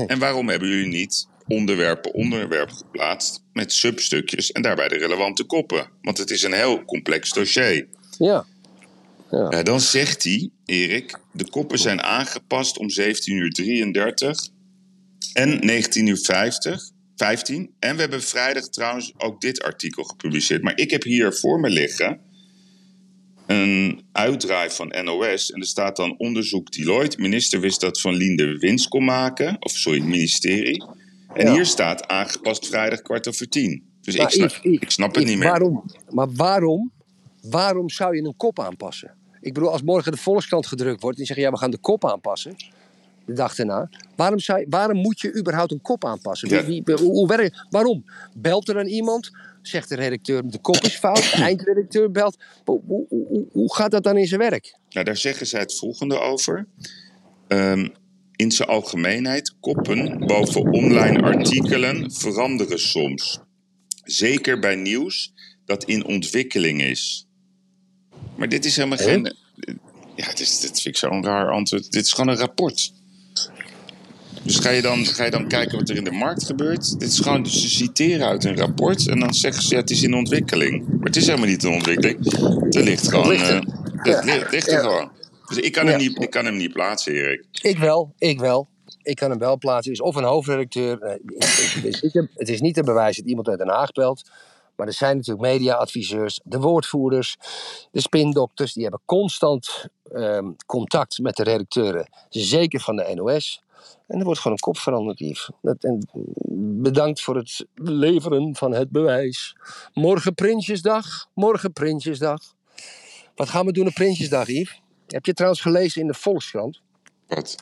En 0.07 0.19
waarom 0.19 0.49
hebben 0.49 0.69
jullie 0.69 0.87
niet 0.87 1.27
onderwerp 1.47 2.01
per 2.01 2.11
onderwerp 2.11 2.69
geplaatst 2.69 3.43
met 3.53 3.73
substukjes 3.73 4.51
en 4.51 4.61
daarbij 4.61 4.87
de 4.87 4.97
relevante 4.97 5.43
koppen? 5.43 5.89
Want 6.01 6.17
het 6.17 6.29
is 6.29 6.43
een 6.43 6.53
heel 6.53 6.85
complex 6.85 7.29
dossier. 7.33 7.87
Ja. 8.17 8.45
ja. 9.31 9.47
ja 9.49 9.63
dan 9.63 9.81
zegt 9.81 10.23
hij, 10.23 10.49
Erik, 10.65 11.19
de 11.31 11.49
koppen 11.49 11.79
zijn 11.79 12.01
aangepast 12.01 12.77
om 12.77 12.87
17.33 12.89 13.03
uur 13.25 14.49
en 15.33 15.61
19.50 15.61 16.03
uur 16.03 16.17
15. 17.17 17.73
En 17.79 17.95
we 17.95 18.01
hebben 18.01 18.21
vrijdag 18.21 18.69
trouwens 18.69 19.13
ook 19.17 19.41
dit 19.41 19.63
artikel 19.63 20.03
gepubliceerd. 20.03 20.63
Maar 20.63 20.77
ik 20.77 20.91
heb 20.91 21.03
hier 21.03 21.33
voor 21.33 21.59
me 21.59 21.69
liggen 21.69 22.19
een 23.45 24.01
uitdraai 24.11 24.69
van 24.69 24.93
NOS. 25.03 25.51
En 25.51 25.59
er 25.59 25.67
staat 25.67 25.95
dan 25.95 26.17
onderzoek 26.17 26.71
Deloitte. 26.71 27.21
Minister 27.21 27.59
wist 27.59 27.81
dat 27.81 28.01
Van 28.01 28.13
Linde 28.13 28.57
winst 28.57 28.87
kon 28.87 29.03
maken. 29.03 29.57
Of 29.59 29.71
sorry, 29.71 30.01
ministerie. 30.01 30.83
En 31.33 31.51
hier 31.51 31.65
staat 31.65 32.07
aangepast 32.07 32.67
vrijdag 32.67 33.01
kwart 33.01 33.27
over 33.27 33.49
tien. 33.49 33.83
Dus 34.01 34.15
ik 34.15 34.29
snap, 34.29 34.59
ik 34.61 34.91
snap 34.91 35.15
het 35.15 35.25
niet 35.25 35.37
meer. 35.37 35.49
Waarom, 35.49 35.83
maar 36.09 36.31
waarom, 36.31 36.91
waarom 37.41 37.89
zou 37.89 38.15
je 38.15 38.21
een 38.21 38.35
kop 38.37 38.59
aanpassen? 38.59 39.15
Ik 39.41 39.53
bedoel, 39.53 39.71
als 39.71 39.81
morgen 39.81 40.11
de 40.11 40.17
Volkskrant 40.17 40.67
gedrukt 40.67 41.01
wordt 41.01 41.19
en 41.19 41.25
zeggen 41.25 41.45
ja, 41.45 41.51
we 41.51 41.57
gaan 41.57 41.71
de 41.71 41.77
kop 41.77 42.05
aanpassen 42.05 42.55
de 43.27 43.33
dag 43.33 43.55
daarna. 43.55 43.89
Waarom, 44.15 44.39
zou, 44.39 44.65
waarom 44.69 44.97
moet 44.97 45.19
je 45.19 45.35
überhaupt 45.35 45.71
een 45.71 45.81
kop 45.81 46.05
aanpassen? 46.05 46.65
Wie, 46.65 46.83
wie, 46.83 46.95
hoe, 46.95 47.27
werkt, 47.27 47.65
waarom? 47.69 48.05
Belt 48.33 48.67
er 48.67 48.73
dan 48.73 48.85
iemand? 48.85 49.31
Zegt 49.61 49.89
de 49.89 49.95
redacteur, 49.95 50.49
de 50.49 50.59
kop 50.59 50.75
is 50.75 50.95
fout. 50.95 51.33
Eindredacteur 51.49 52.11
belt. 52.11 52.37
Hoe, 52.65 52.81
hoe, 53.07 53.45
hoe, 53.51 53.75
gaat 53.75 53.91
dat 53.91 54.03
dan 54.03 54.17
in 54.17 54.27
zijn 54.27 54.39
werk? 54.39 54.77
Nou, 54.89 55.05
daar 55.05 55.17
zeggen 55.17 55.47
zij 55.47 55.59
het 55.59 55.77
volgende 55.77 56.19
over. 56.19 56.67
Um, 57.47 57.93
in 58.35 58.51
zijn 58.51 58.69
algemeenheid, 58.69 59.55
koppen 59.59 60.25
boven 60.27 60.71
online 60.71 61.21
artikelen 61.21 62.11
veranderen 62.11 62.79
soms. 62.79 63.39
Zeker 64.03 64.59
bij 64.59 64.75
nieuws 64.75 65.33
dat 65.65 65.83
in 65.83 66.05
ontwikkeling 66.05 66.81
is. 66.81 67.27
Maar 68.35 68.49
dit 68.49 68.65
is 68.65 68.75
helemaal 68.75 68.97
geen. 68.97 69.35
Ja, 70.15 70.25
dit, 70.25 70.61
dit 70.61 70.81
vind 70.81 70.85
ik 70.85 70.97
zo'n 70.97 71.23
raar 71.23 71.51
antwoord. 71.51 71.91
Dit 71.91 72.05
is 72.05 72.11
gewoon 72.11 72.33
een 72.33 72.39
rapport. 72.39 72.93
Dus 74.47 74.59
ga 74.59 74.69
je, 74.69 74.81
dan, 74.81 75.05
ga 75.05 75.23
je 75.23 75.31
dan 75.31 75.47
kijken 75.47 75.77
wat 75.77 75.89
er 75.89 75.95
in 75.95 76.03
de 76.03 76.11
markt 76.11 76.45
gebeurt? 76.45 76.99
Dit 76.99 77.09
is 77.09 77.19
gewoon, 77.19 77.43
dus 77.43 77.61
ze 77.61 77.69
citeren 77.69 78.27
uit 78.27 78.43
een 78.43 78.57
rapport 78.57 79.07
en 79.07 79.19
dan 79.19 79.33
zeggen 79.33 79.63
ze 79.63 79.75
ja, 79.75 79.81
het 79.81 79.89
is 79.89 80.03
in 80.03 80.13
ontwikkeling. 80.13 80.87
Maar 80.87 81.03
het 81.03 81.15
is 81.15 81.25
helemaal 81.25 81.47
niet 81.47 81.63
in 81.63 81.71
ontwikkeling. 81.71 82.25
Er 82.75 82.83
ligt 82.83 83.09
gewoon. 83.09 83.31
Uh, 83.31 83.59
het 83.97 84.23
ligt, 84.23 84.51
ligt 84.51 84.71
er 84.71 84.79
gewoon. 84.79 85.11
Dus 85.47 85.57
ik 85.57 85.71
kan, 85.71 85.87
hem 85.87 85.97
niet, 85.97 86.21
ik 86.21 86.29
kan 86.29 86.45
hem 86.45 86.55
niet 86.55 86.73
plaatsen, 86.73 87.13
Erik. 87.13 87.45
Ik 87.61 87.77
wel, 87.77 88.13
ik 88.17 88.39
wel. 88.39 88.67
Ik 89.01 89.15
kan 89.15 89.29
hem 89.29 89.39
wel 89.39 89.57
plaatsen. 89.57 89.91
Is 89.91 90.01
of 90.01 90.15
een 90.15 90.23
hoofdredacteur. 90.23 90.97
Het 91.01 91.83
is, 91.83 92.01
niet 92.01 92.11
te, 92.11 92.29
het 92.33 92.49
is 92.49 92.61
niet 92.61 92.75
te 92.75 92.83
bewijzen 92.83 93.21
dat 93.21 93.29
iemand 93.29 93.47
uit 93.47 93.57
Den 93.57 93.69
Haag 93.69 93.91
belt. 93.91 94.29
Maar 94.75 94.87
er 94.87 94.93
zijn 94.93 95.15
natuurlijk 95.15 95.47
mediaadviseurs, 95.47 96.39
de 96.43 96.59
woordvoerders, 96.59 97.37
de 97.91 98.01
spindokters. 98.01 98.73
Die 98.73 98.83
hebben 98.83 99.01
constant 99.05 99.87
um, 100.13 100.55
contact 100.65 101.19
met 101.19 101.35
de 101.35 101.43
redacteuren. 101.43 102.09
Zeker 102.29 102.79
van 102.79 102.95
de 102.95 103.11
NOS. 103.15 103.61
En 104.07 104.19
er 104.19 104.25
wordt 104.25 104.39
gewoon 104.39 104.57
een 104.57 104.63
kop 104.63 104.77
veranderd, 104.77 105.19
Yves. 105.19 105.49
Dat, 105.61 105.83
en 105.83 106.09
bedankt 106.81 107.21
voor 107.21 107.35
het 107.35 107.65
leveren 107.75 108.55
van 108.55 108.71
het 108.71 108.89
bewijs. 108.89 109.55
Morgen 109.93 110.33
Prinsjesdag. 110.33 111.27
Morgen 111.33 111.73
Prinsjesdag. 111.73 112.39
Wat 113.35 113.49
gaan 113.49 113.65
we 113.65 113.71
doen 113.71 113.87
op 113.87 113.93
Prinsjesdag, 113.93 114.47
Yves? 114.47 114.81
Heb 115.07 115.25
je 115.25 115.33
trouwens 115.33 115.61
gelezen 115.61 116.01
in 116.01 116.07
de 116.07 116.13
Volkskrant? 116.13 116.81
Wat? 117.27 117.55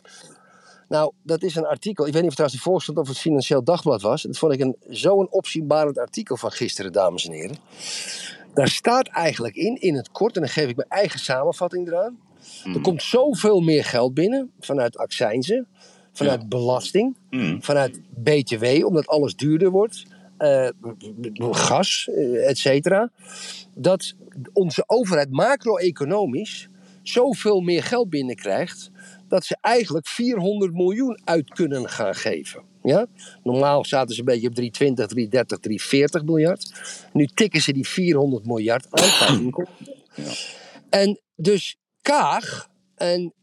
Nou, 0.88 1.12
dat 1.24 1.44
is 1.44 1.56
een 1.56 1.66
artikel. 1.66 2.08
Ik 2.08 2.14
weet 2.14 2.22
niet 2.22 2.32
of 2.32 2.38
het 2.38 2.50
trouwens 2.50 2.64
de 2.64 2.70
Volkskrant 2.70 3.00
of 3.00 3.08
het 3.08 3.18
Financieel 3.18 3.64
Dagblad 3.64 4.02
was. 4.02 4.22
Dat 4.22 4.38
vond 4.38 4.54
ik 4.54 4.60
een, 4.60 4.76
zo'n 4.88 5.32
opzienbarend 5.32 5.98
artikel 5.98 6.38
van 6.38 6.52
gisteren, 6.52 6.92
dames 6.92 7.26
en 7.26 7.32
heren. 7.32 7.58
Daar 8.54 8.68
staat 8.68 9.08
eigenlijk 9.08 9.56
in, 9.56 9.82
in 9.82 9.96
het 9.96 10.12
kort, 10.12 10.36
en 10.36 10.42
dan 10.42 10.50
geef 10.50 10.70
ik 10.70 10.76
mijn 10.76 10.90
eigen 10.90 11.20
samenvatting 11.20 11.88
eraan. 11.88 12.20
Er 12.64 12.72
hmm. 12.72 12.82
komt 12.82 13.04
zoveel 13.04 13.60
meer 13.60 13.86
geld 13.86 14.14
binnen 14.14 14.52
vanuit 14.60 14.98
accijnzen 14.98 15.68
vanuit 16.18 16.50
belasting, 16.50 17.16
mm. 17.30 17.64
vanuit 17.64 18.02
BTW, 18.10 18.86
omdat 18.86 19.08
alles 19.08 19.36
duurder 19.36 19.70
wordt, 19.70 20.06
uh, 20.40 20.70
gas, 21.52 22.10
uh, 22.12 22.50
et 22.50 22.58
cetera. 22.58 23.12
Dat 23.74 24.16
onze 24.54 24.84
overheid 24.88 25.32
macro-economisch 25.32 26.68
zoveel 27.04 27.60
meer 27.60 27.84
geld 27.84 28.10
binnenkrijgt 28.10 28.92
dat 29.28 29.46
ze 29.46 29.58
eigenlijk 29.62 30.08
400 30.08 30.74
miljoen 30.74 31.20
uit 31.24 31.50
kunnen 31.50 31.90
gaan 31.90 32.16
geven. 32.16 32.64
Ja? 32.84 33.06
Normaal 33.44 33.86
zaten 33.86 34.14
ze 34.14 34.20
een 34.20 34.26
beetje 34.26 34.48
op 34.48 34.56
320, 34.56 35.08
330, 35.08 35.60
340 35.60 36.24
miljard. 36.24 36.74
Nu 37.14 37.26
tikken 37.26 37.62
ze 37.62 37.74
die 37.74 37.88
400 37.88 38.46
miljard 38.46 38.88
aan. 38.90 39.52
Ja. 40.16 40.32
En 40.90 41.20
dus 41.36 41.78
Kaag 42.02 42.70
en 42.96 43.34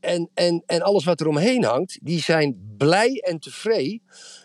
en, 0.00 0.30
en, 0.34 0.62
en 0.66 0.82
alles 0.82 1.04
wat 1.04 1.20
er 1.20 1.26
omheen 1.26 1.64
hangt, 1.64 1.98
die 2.02 2.20
zijn 2.20 2.74
blij 2.76 3.20
en 3.26 3.38
tevreden 3.38 4.02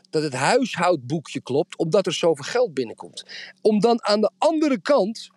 dat 0.09 0.23
het 0.23 0.33
huishoudboekje 0.33 1.41
klopt, 1.41 1.77
omdat 1.77 2.05
er 2.05 2.13
zoveel 2.13 2.45
geld 2.45 2.73
binnenkomt. 2.73 3.25
Om 3.61 3.79
dan 3.79 4.03
aan 4.03 4.21
de 4.21 4.31
andere 4.37 4.81
kant 4.81 5.29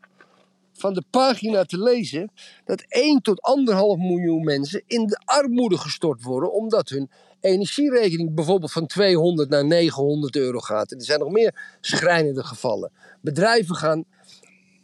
van 0.72 0.94
de 0.94 1.04
pagina 1.10 1.64
te 1.64 1.82
lezen 1.82 2.32
dat 2.64 2.84
1 2.88 3.22
tot 3.22 3.40
1,5 3.70 3.76
miljoen 3.98 4.44
mensen 4.44 4.82
in 4.86 5.06
de 5.06 5.20
armoede 5.24 5.78
gestort 5.78 6.22
worden, 6.22 6.52
omdat 6.52 6.88
hun 6.88 7.10
energierekening 7.40 8.34
bijvoorbeeld 8.34 8.72
van 8.72 8.86
200 8.86 9.48
naar 9.48 9.64
900 9.64 10.36
euro 10.36 10.58
gaat. 10.58 10.92
Er 10.92 11.04
zijn 11.04 11.18
nog 11.18 11.30
meer 11.30 11.76
schrijnende 11.80 12.44
gevallen. 12.44 12.92
Bedrijven 13.20 13.74
gaan 13.74 14.04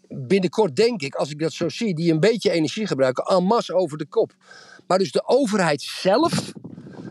binnenkort, 0.08 0.76
denk 0.76 1.02
ik, 1.02 1.14
als 1.14 1.30
ik 1.30 1.38
dat 1.38 1.52
zo 1.52 1.68
zie, 1.68 1.94
die 1.94 2.12
een 2.12 2.20
beetje 2.20 2.50
energie 2.50 2.86
gebruiken, 2.86 3.24
en 3.24 3.44
masse 3.44 3.74
over 3.74 3.98
de 3.98 4.06
kop. 4.06 4.34
Maar 4.90 4.98
dus 4.98 5.12
de 5.12 5.26
overheid 5.26 5.82
zelf, 5.82 6.52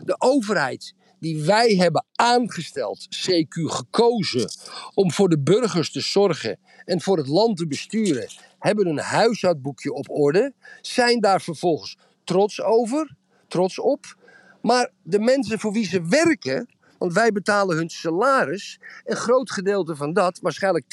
de 0.04 0.14
overheid 0.18 0.94
die 1.20 1.42
wij 1.42 1.74
hebben 1.74 2.04
aangesteld, 2.14 3.06
CQ 3.08 3.48
gekozen, 3.48 4.50
om 4.94 5.12
voor 5.12 5.28
de 5.28 5.40
burgers 5.40 5.92
te 5.92 6.00
zorgen 6.00 6.58
en 6.84 7.00
voor 7.00 7.16
het 7.16 7.26
land 7.26 7.56
te 7.56 7.66
besturen, 7.66 8.28
hebben 8.58 8.86
een 8.86 8.98
huishoudboekje 8.98 9.92
op 9.92 10.10
orde, 10.10 10.52
zijn 10.80 11.20
daar 11.20 11.40
vervolgens 11.40 11.96
trots 12.24 12.62
over, 12.62 13.16
trots 13.48 13.78
op. 13.78 14.16
Maar 14.62 14.90
de 15.02 15.18
mensen 15.18 15.58
voor 15.58 15.72
wie 15.72 15.86
ze 15.86 16.06
werken, 16.08 16.68
want 17.00 17.12
wij 17.12 17.32
betalen 17.32 17.76
hun 17.76 17.90
salaris. 17.90 18.78
Een 19.04 19.16
groot 19.16 19.50
gedeelte 19.50 19.96
van 19.96 20.12
dat, 20.12 20.38
waarschijnlijk 20.42 20.84
10% 20.84 20.88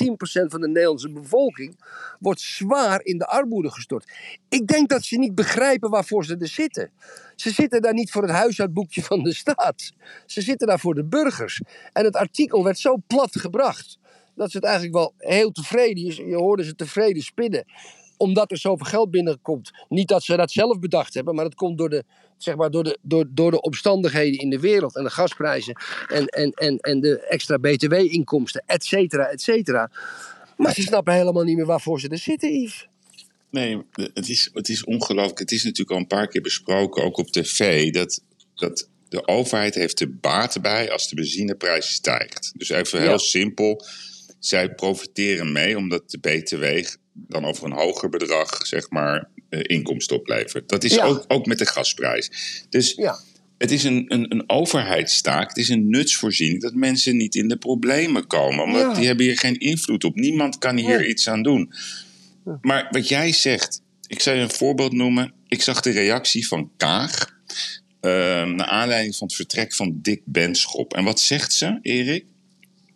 van 0.47 0.61
de 0.61 0.67
Nederlandse 0.67 1.11
bevolking, 1.11 1.79
wordt 2.19 2.41
zwaar 2.41 3.03
in 3.03 3.17
de 3.17 3.25
armoede 3.25 3.71
gestort. 3.71 4.11
Ik 4.49 4.67
denk 4.67 4.89
dat 4.89 5.03
ze 5.03 5.17
niet 5.17 5.35
begrijpen 5.35 5.89
waarvoor 5.89 6.25
ze 6.25 6.37
er 6.37 6.47
zitten. 6.47 6.91
Ze 7.35 7.49
zitten 7.49 7.81
daar 7.81 7.93
niet 7.93 8.11
voor 8.11 8.21
het 8.21 8.31
huishoudboekje 8.31 9.03
van 9.03 9.23
de 9.23 9.33
staat. 9.33 9.91
Ze 10.25 10.41
zitten 10.41 10.67
daar 10.67 10.79
voor 10.79 10.95
de 10.95 11.05
burgers. 11.05 11.61
En 11.93 12.05
het 12.05 12.15
artikel 12.15 12.63
werd 12.63 12.79
zo 12.79 12.97
plat 13.07 13.39
gebracht 13.39 13.97
dat 14.35 14.51
ze 14.51 14.57
het 14.57 14.65
eigenlijk 14.65 14.95
wel 14.95 15.13
heel 15.17 15.51
tevreden 15.51 16.05
is. 16.05 16.15
Je 16.15 16.35
hoorde 16.35 16.63
ze 16.63 16.75
tevreden 16.75 17.23
spinnen. 17.23 17.65
Omdat 18.17 18.51
er 18.51 18.57
zoveel 18.57 18.85
geld 18.85 19.11
binnenkomt. 19.11 19.71
Niet 19.89 20.07
dat 20.07 20.23
ze 20.23 20.35
dat 20.35 20.51
zelf 20.51 20.79
bedacht 20.79 21.13
hebben, 21.13 21.35
maar 21.35 21.43
dat 21.43 21.55
komt 21.55 21.77
door 21.77 21.89
de, 21.89 22.03
zeg 22.37 22.55
maar, 22.55 22.71
door 22.71 22.83
de, 22.83 22.97
door, 23.01 23.25
door 23.29 23.51
de 23.51 23.61
omstandigheden 23.61 24.39
in 24.39 24.49
de 24.49 24.59
wereld. 24.59 24.95
En 24.95 25.03
de 25.03 25.09
gasprijzen 25.09 25.75
en, 26.07 26.25
en, 26.27 26.51
en, 26.51 26.77
en 26.77 26.99
de 26.99 27.19
extra 27.19 27.57
btw-inkomsten, 27.57 28.63
et 28.65 28.83
cetera, 28.85 29.25
et 29.27 29.41
cetera. 29.41 29.91
Maar 30.57 30.73
ze 30.73 30.81
snappen 30.81 31.13
helemaal 31.13 31.43
niet 31.43 31.55
meer 31.55 31.65
waarvoor 31.65 31.99
ze 31.99 32.07
er 32.09 32.17
zitten, 32.17 32.61
Yves. 32.61 32.87
Nee, 33.49 33.81
het 34.13 34.29
is, 34.29 34.49
het 34.53 34.69
is 34.69 34.83
ongelooflijk. 34.83 35.39
Het 35.39 35.51
is 35.51 35.63
natuurlijk 35.63 35.91
al 35.91 35.97
een 35.97 36.07
paar 36.07 36.27
keer 36.27 36.41
besproken, 36.41 37.03
ook 37.03 37.17
op 37.17 37.27
tv, 37.31 37.91
dat, 37.91 38.21
dat 38.55 38.89
de 39.09 39.27
overheid 39.27 39.75
heeft 39.75 39.99
er 39.99 40.15
baat 40.15 40.61
bij 40.61 40.91
als 40.91 41.09
de 41.09 41.15
benzineprijs 41.15 41.91
stijgt. 41.91 42.51
Dus 42.55 42.69
even 42.69 42.99
heel 43.01 43.09
Ja. 43.09 43.17
simpel. 43.17 43.85
Zij 44.39 44.73
profiteren 44.73 45.51
mee 45.51 45.77
omdat 45.77 46.09
de 46.09 46.17
BTW 46.17 46.63
dan 47.27 47.45
over 47.45 47.65
een 47.65 47.71
hoger 47.77 48.09
bedrag, 48.09 48.67
zeg 48.67 48.89
maar, 48.89 49.29
eh, 49.49 49.59
inkomsten 49.63 50.15
oplevert. 50.15 50.69
Dat 50.69 50.83
is 50.83 50.93
Ja. 50.95 51.05
ook, 51.05 51.25
ook 51.27 51.45
met 51.45 51.57
de 51.57 51.65
gasprijs. 51.65 52.29
Dus 52.69 52.93
Ja. 52.93 53.19
het 53.57 53.71
is 53.71 53.83
een, 53.83 54.05
een, 54.07 54.31
een 54.31 54.43
overheidstaak, 54.49 55.47
het 55.49 55.57
is 55.57 55.69
een 55.69 55.89
nutsvoorziening 55.89 56.61
dat 56.61 56.73
mensen 56.73 57.17
niet 57.17 57.35
in 57.35 57.47
de 57.47 57.57
problemen 57.57 58.27
komen. 58.27 58.69
Ja. 58.79 58.93
die 58.93 59.05
hebben 59.07 59.25
hier 59.25 59.37
geen 59.37 59.57
invloed 59.59 60.03
op. 60.03 60.15
Niemand 60.15 60.57
kan 60.57 60.77
hier 60.77 60.99
Nee. 60.99 61.07
iets 61.07 61.29
aan 61.29 61.43
doen. 61.43 61.73
Maar 62.61 62.87
wat 62.89 63.07
jij 63.07 63.31
zegt, 63.33 63.81
ik 64.07 64.21
zal 64.21 64.33
je 64.33 64.41
een 64.41 64.49
voorbeeld 64.51 64.91
noemen. 64.93 65.33
Ik 65.47 65.61
zag 65.61 65.81
de 65.81 65.91
reactie 65.91 66.47
van 66.47 66.71
Kaag. 66.77 67.35
eh, 67.99 68.11
naar 68.45 68.65
aanleiding 68.65 69.15
van 69.15 69.27
het 69.27 69.35
vertrek 69.35 69.73
van 69.75 69.99
Dick 70.01 70.21
Benschop. 70.25 70.93
En 70.93 71.03
wat 71.03 71.19
zegt 71.19 71.53
ze, 71.53 71.79
Erik? 71.81 72.25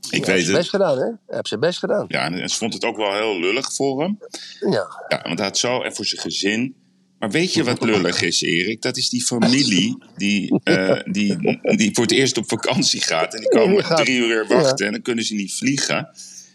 Ik 0.10 0.25
weet 0.25 0.43
zijn 0.43 0.58
best 0.58 0.72
het. 0.72 0.81
gedaan, 0.81 0.98
hè? 0.98 1.03
Hij 1.03 1.15
heeft 1.27 1.48
zijn 1.48 1.60
best 1.60 1.79
gedaan. 1.79 2.05
Ja, 2.08 2.31
en 2.31 2.50
ze 2.50 2.58
vond 2.58 2.74
het 2.74 2.86
ook 2.86 2.98
wel 2.98 3.13
heel 3.13 3.39
lullig 3.39 3.74
voor 3.74 4.01
hem. 4.01 4.20
Ja. 4.60 4.88
Ja, 5.08 5.22
want 5.24 5.38
hij 5.38 5.48
had 5.48 5.58
zo 5.58 5.81
en 5.81 5.96
voor 5.96 6.05
zijn 6.05 6.22
gezin. 6.22 6.75
Maar 7.20 7.31
weet 7.31 7.53
je 7.53 7.63
wat 7.63 7.84
lullig 7.91 8.22
is, 8.22 8.41
Erik? 8.41 8.81
Dat 8.81 8.98
is 8.98 9.10
die 9.10 9.24
familie 9.24 9.98
die, 10.15 10.60
eh, 10.63 11.00
die, 11.12 11.38
die 11.62 11.89
voor 11.93 12.03
het 12.03 12.13
eerst 12.13 12.38
op 12.38 12.50
vakantie 12.50 13.01
gaat. 13.01 13.34
En 13.34 13.39
die 13.39 13.50
komen 13.50 13.96
drie 13.96 14.17
uur 14.17 14.48
wachten 14.48 14.86
en 14.86 14.91
dan 14.91 15.01
kunnen 15.01 15.24
ze 15.25 15.34
niet 15.34 15.53
vliegen. 15.53 16.10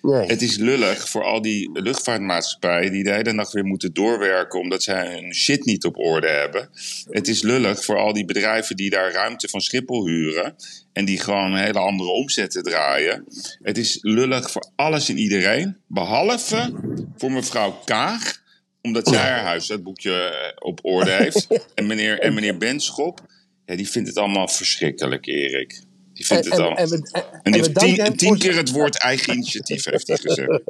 Nee. 0.07 0.27
Het 0.27 0.43
is 0.43 0.57
lullig 0.57 1.09
voor 1.09 1.25
al 1.25 1.43
die 1.43 1.71
luchtvaartmaatschappijen 1.73 2.93
die 2.93 3.05
de 3.05 3.13
hele 3.13 3.33
nacht 3.33 3.53
weer 3.53 3.65
moeten 3.65 3.93
doorwerken 3.93 4.61
omdat 4.61 4.83
zij 4.83 5.13
hun 5.15 5.35
shit 5.35 5.65
niet 5.65 5.85
op 5.85 5.99
orde 5.99 6.29
hebben. 6.29 6.69
Het 7.11 7.29
is 7.29 7.43
lullig 7.43 7.85
voor 7.85 7.97
al 7.97 8.13
die 8.13 8.25
bedrijven 8.25 8.77
die 8.77 8.91
daar 8.91 9.13
ruimte 9.13 9.49
van 9.49 9.61
Schiphol 9.61 10.07
huren 10.07 10.57
en 10.93 11.05
die 11.05 11.21
gewoon 11.21 11.53
een 11.53 11.65
hele 11.65 11.79
andere 11.79 12.11
omzetten 12.11 12.63
draaien. 12.63 13.25
Het 13.63 13.79
is 13.79 13.99
lullig 14.01 14.51
voor 14.51 14.71
alles 14.77 15.09
en 15.09 15.19
iedereen, 15.19 15.77
behalve 15.87 16.73
voor 17.17 17.33
mevrouw 17.33 17.81
Kaag, 17.85 18.43
omdat 18.83 19.09
zij 19.09 19.19
haar 19.19 19.45
huishoudboekje 19.45 20.13
eh, 20.13 20.53
op 20.59 20.79
orde 20.83 21.11
heeft. 21.11 21.47
En 21.75 21.87
meneer, 21.87 22.21
en 22.21 22.35
meneer 22.35 22.57
Benschop, 22.57 23.21
ja, 23.65 23.77
die 23.77 23.89
vindt 23.89 24.09
het 24.09 24.19
allemaal 24.19 24.49
verschrikkelijk, 24.49 25.27
Erik. 25.27 25.86
Die 26.17 26.27
vindt 26.27 26.45
En, 26.45 26.51
het 26.51 26.61
en, 26.61 26.67
allemaal... 26.67 26.85
en, 26.85 26.89
we, 26.89 27.09
en, 27.13 27.43
En 27.43 27.53
die 27.53 27.61
heeft 27.63 27.79
tien, 27.79 27.95
hem 27.95 28.17
tien 28.17 28.29
voor 28.29 28.39
keer 28.39 28.57
het 28.57 28.71
woord 28.71 28.99
eigen 28.99 29.33
initiatief, 29.33 29.85
heeft 29.91 30.07
hij 30.07 30.17
gezegd. 30.17 30.63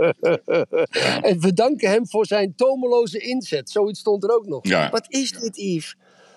En 1.23 1.41
we 1.41 1.53
danken 1.55 1.91
hem 1.91 2.09
voor 2.09 2.27
zijn 2.27 2.55
tomeloze 2.57 3.19
inzet. 3.19 3.71
Zoiets 3.71 4.01
stond 4.01 4.25
er 4.25 4.31
ook 4.31 4.47
nog. 4.47 4.69
Ja. 4.69 4.91
Wat 4.91 5.07
is 5.09 5.33
dit, 5.33 5.57
Yves? 5.57 5.97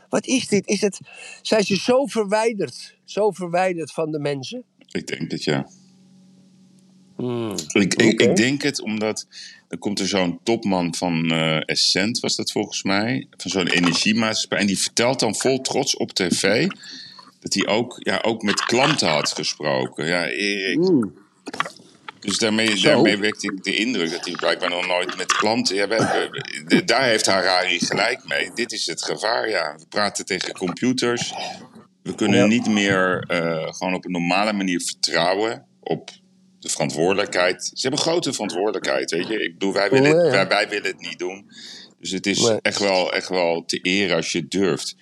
Wat 0.10 0.26
is 0.26 0.48
dit? 0.48 0.68
Is 0.68 0.82
het, 0.82 1.00
zijn 1.42 1.64
ze 1.64 1.76
zo 1.76 2.06
verwijderd? 2.06 2.96
Zo 3.04 3.32
verwijderd 3.32 3.92
van 3.92 4.12
de 4.12 4.20
mensen? 4.20 4.64
Ik 4.92 5.08
denk 5.08 5.32
het, 5.32 5.44
ja. 5.44 5.70
Hmm. 7.16 7.56
Ik, 7.72 7.94
ik, 7.94 8.36
denk 8.36 8.62
het 8.62 8.82
omdat 8.82 9.28
er 9.68 9.78
komt 9.78 10.00
er 10.00 10.08
zo'n 10.08 10.40
topman 10.44 10.96
van 10.96 11.32
eh 11.32 11.60
Essent, 11.66 12.20
was 12.20 12.36
dat 12.36 12.52
volgens 12.52 12.84
mij, 12.84 13.28
van 13.38 13.52
zo'n 13.52 13.68
energiemaatschappij. 13.68 14.60
En 14.60 14.68
die 14.68 14.80
vertelt 14.80 15.20
dan 15.20 15.36
vol 15.36 15.62
trots 15.62 15.98
op 15.98 16.14
tv 16.14 16.68
dat 17.40 17.54
hij 17.54 17.68
ook, 17.68 17.96
ja, 18.00 18.20
ook 18.22 18.42
met 18.42 18.62
klanten 18.66 19.08
had 19.08 19.32
gesproken. 19.32 20.06
Ja, 20.06 20.28
Erik. 20.28 20.80
Dus 22.20 22.38
daarmee, 22.38 22.78
Zo. 22.78 22.90
daarmee 22.90 23.18
wekte 23.18 23.52
ik 23.54 23.64
de 23.64 23.76
indruk 23.76 24.12
dat 24.12 24.26
hij 24.26 24.34
blijkbaar 24.36 24.70
nog 24.70 24.88
nooit 24.88 25.18
met 25.18 25.34
klanten. 25.34 25.76
Ja, 25.76 25.88
we, 25.88 25.96
we- 25.98 26.64
de- 26.68 26.84
daar 26.84 27.04
heeft 27.04 27.26
Harari 27.26 27.80
gelijk 27.80 28.28
mee. 28.28 28.52
Dit 28.54 28.72
is 28.72 28.86
het 28.86 29.04
gevaar, 29.04 29.50
ja. 29.50 29.76
We 29.78 29.86
praten 29.90 30.26
tegen 30.26 30.54
computers. 30.54 31.34
We 32.04 32.16
kunnen 32.16 32.50
niet 32.50 32.68
meer 32.68 33.24
eh, 33.28 33.74
gewoon 33.74 33.94
op 33.94 34.06
een 34.06 34.12
normale 34.12 34.54
manier 34.54 34.82
vertrouwen 34.82 35.66
op 35.80 36.10
de 36.60 36.70
verantwoordelijkheid. 36.70 37.64
Ze 37.74 37.82
hebben 37.82 38.00
grote 38.00 38.34
verantwoordelijkheid, 38.34 39.12
weet 39.12 39.28
je. 39.28 39.44
Ik 39.44 39.54
bedoel, 39.54 39.74
wij 39.74 39.90
willen, 39.90 40.26
ja. 40.26 40.32
Wij, 40.32 40.48
wij 40.48 40.70
willen 40.70 40.92
het 40.92 41.00
niet 41.00 41.20
doen. 41.20 41.52
Dus 42.00 42.12
het 42.12 42.26
is 42.26 42.52
echt, 42.62 42.80
wel, 42.80 43.14
echt 43.14 43.30
wel 43.30 43.66
te 43.66 43.78
eren 43.78 44.16
als 44.16 44.32
je 44.32 44.40
het 44.40 44.52
durft. 44.52 44.96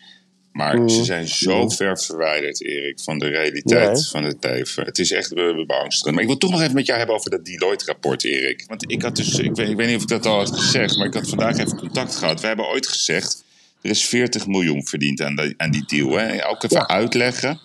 Maar 0.57 0.77
Mm. 0.79 0.89
ze 0.89 1.03
zijn 1.03 1.27
zo 1.27 1.69
ver 1.69 1.99
verwijderd, 1.99 2.61
Erik, 2.63 2.99
van 2.99 3.19
de 3.19 3.27
realiteit 3.27 3.97
Ja, 3.97 4.09
van 4.09 4.23
het 4.23 4.37
leven. 4.39 4.85
Het 4.85 4.99
is 4.99 5.11
echt 5.11 5.33
be- 5.33 5.63
beangstigend. 5.67 6.13
Maar 6.13 6.23
ik 6.23 6.29
wil 6.29 6.37
toch 6.37 6.51
nog 6.51 6.61
even 6.61 6.73
met 6.73 6.85
jou 6.85 6.97
hebben 6.97 7.15
over 7.15 7.29
dat 7.31 7.45
Deloitte-rapport, 7.45 8.23
Erik. 8.23 8.63
Want 8.67 8.91
ik 8.91 9.01
had 9.01 9.15
dus, 9.15 9.33
ik 9.39 9.55
weet, 9.55 9.69
ik 9.69 9.75
weet 9.75 9.87
niet 9.87 9.95
of 9.95 10.01
ik 10.01 10.07
dat 10.07 10.25
al 10.25 10.37
had 10.37 10.51
gezegd, 10.59 10.97
maar 10.97 11.07
ik 11.07 11.13
had 11.13 11.29
vandaag 11.29 11.57
even 11.57 11.77
contact 11.77 12.15
gehad. 12.15 12.41
We 12.41 12.47
hebben 12.47 12.67
ooit 12.67 12.87
gezegd, 12.87 13.43
er 13.81 13.89
is 13.89 14.05
40 14.05 14.47
miljoen 14.47 14.85
verdiend 14.87 15.21
aan, 15.21 15.35
die- 15.35 15.53
aan 15.57 15.71
die 15.71 15.83
deal. 15.87 16.11
Hè? 16.17 16.47
Ook 16.47 16.63
even 16.63 16.77
Ja. 16.77 16.87
uitleggen. 16.87 17.59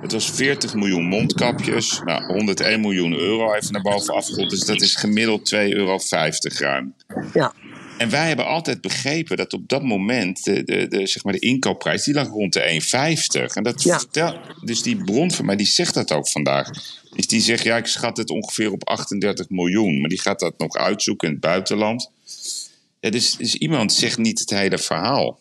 Het 0.00 0.12
was 0.12 0.30
40 0.30 0.74
miljoen 0.74 1.04
mondkapjes. 1.04 2.00
Nou, 2.04 2.24
101 2.32 2.80
miljoen 2.80 3.12
euro 3.18 3.54
even 3.54 3.72
naar 3.72 3.82
boven 3.82 4.14
afgerond. 4.14 4.50
Dus 4.50 4.64
dat 4.64 4.80
is 4.82 4.94
gemiddeld 4.94 5.44
2,50 5.44 6.60
euro 6.60 6.68
ruim. 6.72 6.94
Ja. 7.34 7.52
En 8.02 8.10
wij 8.10 8.26
hebben 8.26 8.46
altijd 8.46 8.80
begrepen 8.80 9.36
dat 9.36 9.52
op 9.52 9.68
dat 9.68 9.82
moment 9.82 10.44
de, 10.44 10.64
de, 10.64 10.88
de, 10.88 11.06
zeg 11.06 11.24
maar 11.24 11.32
de 11.32 11.38
inkoopprijs 11.38 12.04
die 12.04 12.14
lag 12.14 12.28
rond 12.28 12.52
de 12.52 12.80
1,50. 13.50 13.54
En 13.54 13.62
dat 13.62 13.82
Ja. 13.82 13.98
vertel, 13.98 14.38
dus 14.64 14.82
die 14.82 14.96
bron 15.04 15.30
van 15.30 15.44
mij 15.44 15.56
die 15.56 15.66
zegt 15.66 15.94
dat 15.94 16.12
ook 16.12 16.28
vandaag. 16.28 16.70
Dus 17.14 17.26
die 17.26 17.40
zegt 17.40 17.64
ja, 17.64 17.76
ik 17.76 17.86
schat 17.86 18.16
het 18.16 18.30
ongeveer 18.30 18.72
op 18.72 18.88
38 18.88 19.48
miljoen. 19.48 20.00
Maar 20.00 20.08
die 20.08 20.20
gaat 20.20 20.40
dat 20.40 20.58
nog 20.58 20.76
uitzoeken 20.76 21.28
in 21.28 21.34
het 21.34 21.42
buitenland. 21.42 22.10
Ja, 23.00 23.10
dus, 23.10 23.36
dus 23.36 23.54
iemand 23.54 23.92
zegt 23.92 24.18
niet 24.18 24.38
het 24.38 24.50
hele 24.50 24.78
verhaal. 24.78 25.38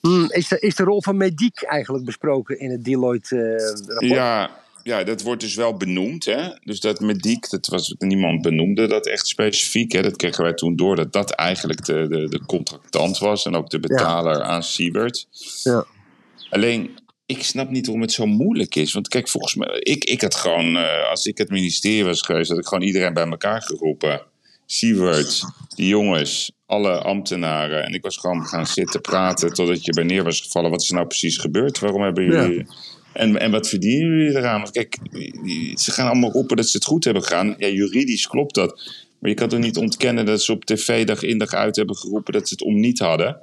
Hmm, 0.00 0.30
is, 0.30 0.48
de, 0.48 0.58
is 0.58 0.74
de 0.74 0.82
rol 0.82 1.02
van 1.02 1.16
Mediek 1.16 1.62
eigenlijk 1.62 2.04
besproken 2.04 2.58
in 2.60 2.70
het 2.70 2.84
Deloitte-rapport? 2.84 4.10
Ja, 4.10 4.59
ja, 4.82 5.04
dat 5.04 5.22
wordt 5.22 5.40
dus 5.40 5.54
wel 5.54 5.76
benoemd. 5.76 6.24
Hè? 6.24 6.48
Dus 6.64 6.80
dat 6.80 7.00
mediek, 7.00 7.50
dat 7.50 7.66
was, 7.66 7.94
niemand 7.98 8.42
benoemde 8.42 8.86
dat 8.86 9.06
echt 9.06 9.26
specifiek. 9.26 9.92
Hè? 9.92 10.02
Dat 10.02 10.16
kregen 10.16 10.44
wij 10.44 10.54
toen 10.54 10.76
door 10.76 10.96
dat 10.96 11.12
dat 11.12 11.30
eigenlijk 11.30 11.84
de, 11.84 12.06
de, 12.08 12.28
de 12.28 12.44
contractant 12.46 13.18
was. 13.18 13.46
En 13.46 13.54
ook 13.54 13.70
de 13.70 13.80
betaler 13.80 14.42
aan 14.42 14.62
Siebert. 14.62 15.26
Ja. 15.62 15.86
Alleen, 16.50 16.98
ik 17.26 17.42
snap 17.42 17.70
niet 17.70 17.86
waarom 17.86 18.04
het 18.04 18.12
zo 18.12 18.26
moeilijk 18.26 18.74
is. 18.74 18.92
Want 18.92 19.08
kijk, 19.08 19.28
volgens 19.28 19.54
mij, 19.54 19.78
ik, 19.78 20.04
ik 20.04 20.20
had 20.20 20.34
gewoon, 20.34 20.76
eh, 20.76 21.10
als 21.10 21.26
ik 21.26 21.38
het 21.38 21.50
ministerie 21.50 22.04
was 22.04 22.22
geweest, 22.22 22.50
had 22.50 22.58
ik 22.58 22.66
gewoon 22.66 22.84
iedereen 22.84 23.14
bij 23.14 23.28
elkaar 23.28 23.62
geroepen. 23.62 24.22
Siewert, 24.66 25.42
die 25.74 25.88
jongens, 25.88 26.52
alle 26.66 26.98
ambtenaren. 26.98 27.84
En 27.84 27.94
ik 27.94 28.02
was 28.02 28.16
gewoon 28.16 28.46
gaan 28.46 28.66
zitten 28.66 29.00
praten 29.00 29.52
totdat 29.52 29.84
je 29.84 29.92
bij 29.92 30.04
neer 30.04 30.24
was 30.24 30.40
gevallen. 30.40 30.70
Wat 30.70 30.82
is 30.82 30.90
nou 30.90 31.06
precies 31.06 31.38
gebeurd? 31.38 31.78
Waarom 31.78 32.02
hebben 32.02 32.24
jullie... 32.24 32.66
En, 33.12 33.38
en 33.38 33.50
wat 33.50 33.68
verdienen 33.68 34.16
jullie 34.18 34.36
eraan? 34.38 34.60
Want 34.60 34.70
kijk, 34.70 34.98
ze 35.74 35.90
gaan 35.90 36.06
allemaal 36.08 36.30
roepen 36.30 36.56
dat 36.56 36.66
ze 36.68 36.76
het 36.76 36.86
goed 36.86 37.04
hebben 37.04 37.22
gedaan. 37.22 37.54
Ja, 37.58 37.68
juridisch 37.68 38.26
klopt 38.26 38.54
dat. 38.54 38.82
Maar 39.18 39.30
je 39.30 39.36
kan 39.36 39.48
toch 39.48 39.58
niet 39.58 39.76
ontkennen 39.76 40.26
dat 40.26 40.42
ze 40.42 40.52
op 40.52 40.64
tv 40.64 41.06
dag 41.06 41.22
in 41.22 41.38
dag 41.38 41.52
uit 41.52 41.76
hebben 41.76 41.96
geroepen 41.96 42.32
dat 42.32 42.48
ze 42.48 42.54
het 42.54 42.62
om 42.62 42.80
niet 42.80 42.98
hadden. 42.98 43.40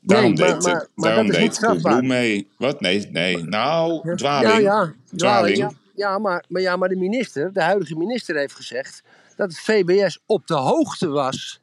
Daarom 0.00 0.34
maar- 0.34 0.46
deed, 0.46 0.62
maar- 0.62 0.74
het- 0.74 0.88
maar 0.94 1.08
daarom 1.08 1.30
dat 1.30 1.82
deed 1.82 2.02
mee. 2.02 2.48
Wat? 2.56 2.80
Nee, 2.80 3.08
nee. 3.10 3.36
Nou, 3.44 4.16
dwaling. 4.16 4.52
Ja, 4.52 4.58
ja, 4.58 4.94
Dwaling. 5.16 5.56
ja, 5.56 5.72
ja, 5.94 6.18
maar, 6.18 6.44
maar, 6.48 6.62
ja, 6.62 6.76
maar 6.76 6.88
de 6.88 6.96
minister, 6.96 7.52
de 7.52 7.62
huidige 7.62 7.96
minister, 7.96 8.36
heeft 8.36 8.54
gezegd 8.54 9.02
dat 9.36 9.48
het 9.48 9.60
VBS 9.60 10.18
op 10.26 10.46
de 10.46 10.54
hoogte 10.54 11.08
was 11.08 11.60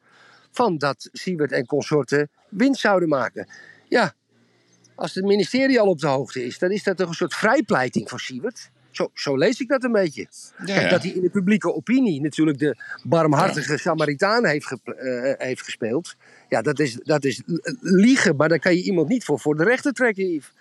van 0.52 0.78
dat 0.78 1.10
Siebert 1.12 1.52
en 1.52 1.66
consorten 1.66 2.30
winst 2.50 2.82
zouden 2.82 3.10
maken. 3.10 3.48
Ja, 3.90 4.14
als 4.96 5.16
het 5.16 5.26
ministerie 5.26 5.80
al 5.80 5.88
op 5.88 6.00
de 6.00 6.08
hoogte 6.08 6.46
is, 6.46 6.60
dan 6.60 6.72
is 6.72 6.84
dat 6.84 6.98
toch 6.98 7.08
een 7.08 7.14
soort 7.14 7.34
vrijpleiting 7.34 8.10
voor 8.10 8.20
Siebert. 8.20 8.70
Zo, 8.92 9.10
zo 9.14 9.38
lees 9.38 9.60
ik 9.60 9.68
dat 9.68 9.84
een 9.84 9.92
beetje. 9.92 10.28
Ja, 10.58 10.66
Kijk, 10.66 10.82
ja. 10.82 10.90
Dat 10.90 11.04
hij 11.04 11.12
in 11.12 11.22
de 11.22 11.30
publieke 11.30 11.74
opinie 11.74 12.22
natuurlijk 12.22 12.60
de 12.60 12.76
barmhartige 13.04 13.78
Samaritaan 13.78 14.46
heeft, 14.46 14.72
eh, 14.84 15.34
heeft 15.38 15.62
gespeeld. 15.62 16.16
Ja, 16.50 16.62
dat 16.62 16.80
is, 16.80 16.98
dat 17.04 17.26
is 17.26 17.42
liegen, 17.82 18.36
maar 18.36 18.50
daar 18.50 18.60
kan 18.60 18.76
je 18.76 18.84
iemand 18.84 19.08
niet 19.10 19.24
voor 19.24 19.40
voor 19.40 19.56
de 19.58 19.64
rechter 19.64 19.94
trekken, 19.94 20.32
Yves. 20.32 20.52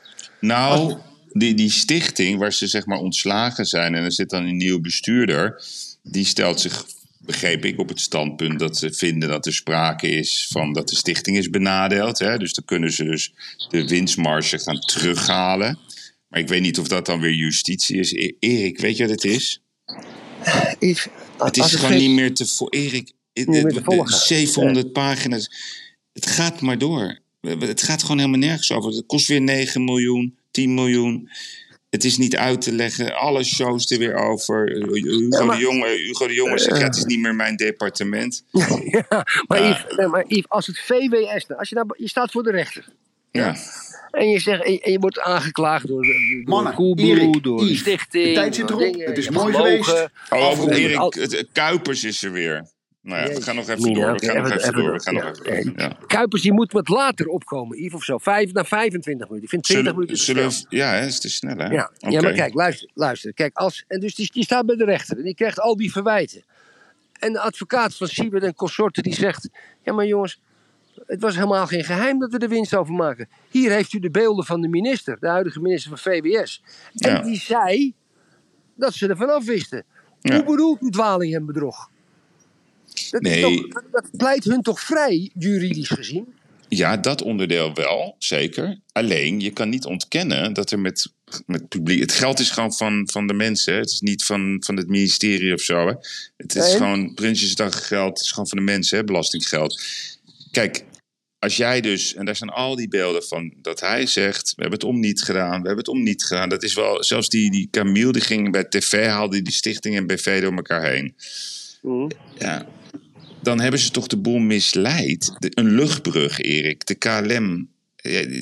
Nou, 0.41 0.97
die, 1.33 1.55
die 1.55 1.71
stichting 1.71 2.39
waar 2.39 2.53
ze 2.53 2.67
zeg 2.67 2.87
maar 2.87 2.99
ontslagen 2.99 3.65
zijn 3.65 3.95
en 3.95 4.05
er 4.05 4.13
zit 4.13 4.31
dan 4.31 4.45
een 4.45 4.57
nieuw 4.57 4.81
bestuurder, 4.81 5.63
die 6.03 6.25
stelt 6.25 6.61
zich, 6.61 6.85
begreep 7.25 7.65
ik, 7.65 7.79
op 7.79 7.89
het 7.89 8.01
standpunt 8.01 8.59
dat 8.59 8.79
ze 8.79 8.93
vinden 8.93 9.29
dat 9.29 9.47
er 9.47 9.55
sprake 9.55 10.09
is 10.09 10.47
van 10.51 10.73
dat 10.73 10.89
de 10.89 10.97
stichting 10.97 11.37
is 11.37 11.51
benadeeld. 11.51 12.19
Hè? 12.19 12.39
Dus 12.39 12.53
dan 12.55 12.65
kunnen 12.65 12.93
ze 12.93 13.05
dus 13.05 13.33
de 13.69 13.87
winstmarge 13.87 14.59
gaan 14.59 14.81
terughalen. 14.81 15.79
Maar 16.29 16.41
ik 16.41 16.49
weet 16.49 16.61
niet 16.63 16.79
of 16.79 16.89
dat 16.89 17.07
dan 17.07 17.21
weer 17.21 17.35
justitie 17.35 17.99
is. 17.99 18.13
E- 18.13 18.33
Erik, 18.39 18.79
weet 18.81 18.97
je 18.97 19.03
wat 19.03 19.13
het 19.13 19.25
is? 19.25 19.61
Yves, 20.79 21.07
Het 21.39 21.57
is 21.57 21.75
gewoon 21.75 21.97
niet 21.97 22.11
meer 22.11 22.35
te 22.35 22.47
voor 22.47 22.69
Erik. 22.71 23.13
de- 23.33 23.81
volgen. 23.85 24.19
700 24.19 24.93
pagina's. 24.93 25.51
Het 26.13 26.27
gaat 26.27 26.61
maar 26.61 26.79
door. 26.79 27.19
Het 27.41 27.83
gaat 27.83 28.03
gewoon 28.03 28.19
helemaal 28.19 28.39
nergens 28.39 28.73
over. 28.73 28.91
Het 28.91 29.07
kost 29.07 29.27
weer 29.29 29.41
9 29.41 29.85
miljoen, 29.85 30.37
10 30.51 30.75
miljoen. 30.75 31.29
Het 31.95 32.05
is 32.05 32.19
niet 32.19 32.37
uit 32.37 32.61
te 32.61 32.73
leggen. 32.73 33.15
Alle 33.15 33.45
shows 33.45 33.91
er 33.91 33.99
weer 33.99 34.15
over. 34.15 34.71
Hugo, 34.71 35.51
de, 35.51 35.57
Jonge, 35.59 35.89
Hugo 35.89 36.27
de 36.27 36.35
Jonge 36.35 36.59
zegt, 36.59 36.79
ja, 36.79 36.85
het 36.85 36.97
is 36.97 37.05
niet 37.05 37.19
meer 37.19 37.35
mijn 37.35 37.57
departement. 37.57 38.45
ja, 38.51 39.27
maar, 39.47 39.63
Yves, 39.63 39.85
nee, 39.97 40.07
maar 40.07 40.25
Yves, 40.27 40.49
als 40.49 40.67
het 40.67 40.79
VWS... 40.79 41.47
Als 41.57 41.69
je, 41.69 41.75
nou, 41.75 41.87
je 41.97 42.09
staat 42.09 42.31
voor 42.31 42.43
de 42.43 42.51
rechter. 42.51 42.85
Ja. 43.31 43.57
En 44.11 44.29
je, 44.29 44.39
zegt, 44.39 44.65
en 44.65 44.93
je 44.93 44.99
wordt 44.99 45.21
aangeklaagd 45.21 45.87
door, 45.87 46.03
door 46.03 46.43
Mannen, 46.45 46.75
Koeboe, 46.75 47.07
Erik, 47.07 47.43
door 47.43 47.67
de 47.67 47.77
stichting. 47.77 48.27
de 48.27 48.33
tijd 48.33 48.55
zit 48.55 48.69
door 48.69 48.81
erop. 48.81 48.93
dingen. 48.93 49.09
Het 49.09 49.19
is 49.19 49.31
mooi 49.31 49.55
geweest. 49.55 50.09
Oh, 50.31 50.59
Erik, 50.69 51.49
Kuipers 51.53 52.05
is 52.05 52.23
er 52.23 52.33
weer. 52.33 52.73
Nou 53.05 53.29
ja, 53.29 53.35
we 53.35 53.43
gaan 53.43 53.55
nog 53.57 53.69
even 53.69 53.95
door. 53.95 54.13
We 54.13 54.27
gaan 54.27 54.37
nog 54.43 54.51
even- 54.53 54.73
door. 54.73 54.83
door. 54.83 54.93
We 54.93 55.01
gaan 55.01 55.15
nog 55.15 55.25
Ja, 55.25 55.53
even 55.53 55.65
door. 55.77 55.81
Ja. 55.87 55.97
Kuipers 56.07 56.43
die 56.43 56.53
moet 56.53 56.73
wat 56.73 56.89
later 56.89 57.27
opkomen, 57.27 57.79
Yves, 57.79 57.95
of 57.95 58.05
zo. 58.05 58.19
Vijf, 58.19 58.53
na 58.53 58.65
25 58.65 59.27
minuten. 59.29 59.43
Ik 59.45 59.49
vind 59.49 59.63
20 59.63 59.93
Zullen, 59.93 59.95
minuten 59.95 60.17
te 60.17 60.23
zullen 60.23 60.81
ja, 60.81 60.93
het 60.95 61.09
is 61.09 61.21
te 61.21 61.29
snel, 61.29 61.57
hè? 61.57 61.67
Ja, 61.67 61.91
maar 62.21 62.33
kijk, 62.33 62.55
luister. 62.55 62.91
luister. 62.95 63.33
Kijk, 63.35 63.57
als, 63.57 63.85
en 63.89 64.01
dus 64.01 64.15
die, 64.15 64.31
die 64.33 64.43
staat 64.43 64.67
bij 64.67 64.77
de 64.77 64.85
rechter 64.85 65.17
en 65.17 65.23
die 65.23 65.35
krijgt 65.35 65.61
al 65.61 65.77
die 65.77 65.93
verwijten. 65.93 66.45
En 67.19 67.33
de 67.33 67.41
advocaat 67.41 67.97
van 67.97 68.09
Siebert 68.09 68.43
en 68.43 68.55
consorten 68.55 69.03
die 69.03 69.15
zegt... 69.15 69.49
Ja, 69.83 69.93
maar 69.93 70.07
jongens, 70.07 70.41
het 71.07 71.21
was 71.21 71.35
helemaal 71.35 71.67
geen 71.67 71.85
geheim 71.85 72.19
dat 72.19 72.31
we 72.31 72.39
er 72.39 72.49
winst 72.49 72.75
over 72.75 72.95
maken. 72.95 73.29
Hier 73.51 73.71
heeft 73.71 73.93
u 73.93 73.99
de 73.99 74.11
beelden 74.11 74.45
van 74.45 74.61
de 74.61 74.69
minister, 74.69 75.17
de 75.21 75.29
huidige 75.29 75.61
minister 75.61 75.89
van 75.99 75.99
VWS. 76.13 76.63
En 76.95 77.11
Ja. 77.11 77.23
die 77.23 77.37
zei 77.41 77.95
dat 78.77 78.95
ze 78.95 79.09
er 79.09 79.17
vanaf 79.17 79.45
wisten. 79.45 79.85
Ja. 80.21 80.35
Hoe 80.35 80.45
bedoelt 80.45 80.83
u 80.83 80.91
dwaling 80.91 81.35
en 81.35 81.47
bedrog? 81.47 81.91
Dat, 83.11 83.23
Nee. 83.23 83.41
toch, 83.69 83.83
dat- 83.93 84.11
pleit 84.17 84.45
hun 84.45 84.63
toch 84.63 84.81
vrij, 84.81 85.31
juridisch 85.39 85.89
gezien? 85.89 86.35
Ja, 86.69 86.97
dat 86.97 87.23
onderdeel 87.23 87.75
wel, 87.75 88.15
zeker. 88.19 88.81
Alleen, 88.93 89.41
je 89.41 89.51
kan 89.51 89.69
niet 89.69 89.85
ontkennen 89.85 90.53
dat 90.53 90.71
er 90.71 90.79
met, 90.79 91.13
met 91.47 91.69
publiek... 91.69 92.01
Het 92.01 92.13
geld 92.13 92.39
is 92.39 92.51
gewoon 92.51 92.73
van, 92.73 93.09
van 93.13 93.27
de 93.27 93.35
mensen. 93.35 93.75
Het 93.75 93.91
is 93.91 94.01
niet 94.01 94.25
van, 94.25 94.63
van 94.67 94.77
het 94.77 94.89
ministerie 94.89 95.53
of 95.55 95.61
zo. 95.61 95.87
Hè. 95.87 95.93
Het 96.37 96.55
is 96.55 96.63
Nee. 96.67 96.77
gewoon 96.77 97.15
Prinsjesdag 97.15 97.87
geld. 97.87 98.09
Het 98.11 98.21
is 98.21 98.31
gewoon 98.31 98.49
van 98.49 98.59
de 98.59 98.65
mensen, 98.65 98.99
hè, 98.99 99.05
belastinggeld. 99.05 99.83
Kijk, 100.51 100.85
als 101.39 101.57
jij 101.57 101.81
dus... 101.81 102.15
En 102.15 102.25
daar 102.25 102.37
zijn 102.37 102.51
al 102.51 102.77
die 102.77 102.89
beelden 102.89 103.25
van 103.25 103.55
dat 103.63 103.81
hij 103.81 104.07
zegt... 104.07 104.49
We 104.55 104.63
hebben 104.63 104.79
het 104.79 104.89
om 104.89 105.01
niet 105.01 105.23
gedaan, 105.23 105.51
we 105.51 105.67
hebben 105.67 105.77
het 105.85 105.89
om 105.89 106.03
niet 106.03 106.25
gedaan. 106.25 106.49
Dat 106.49 106.63
is 106.63 106.75
wel... 106.75 107.05
Zelfs 107.05 107.29
die, 107.29 107.51
die 107.51 107.69
Camille, 107.71 108.13
die 108.13 108.23
ging 108.23 108.53
bij 108.53 108.65
tv... 108.65 109.07
haalde 109.07 109.43
die 109.43 109.53
stichting 109.53 109.97
en 109.97 110.07
BV 110.07 110.41
door 110.41 110.53
elkaar 110.55 110.85
heen. 110.91 111.15
Ja, 112.39 112.67
dan 113.45 113.61
hebben 113.61 113.81
ze 113.81 113.91
toch 113.91 114.07
de 114.07 114.17
boel 114.17 114.39
misleid. 114.39 115.35
De- 115.39 115.51
een 115.55 115.71
luchtbrug, 115.71 116.41
Erik. 116.41 116.87
De 116.87 116.95
KLM, 116.95 117.69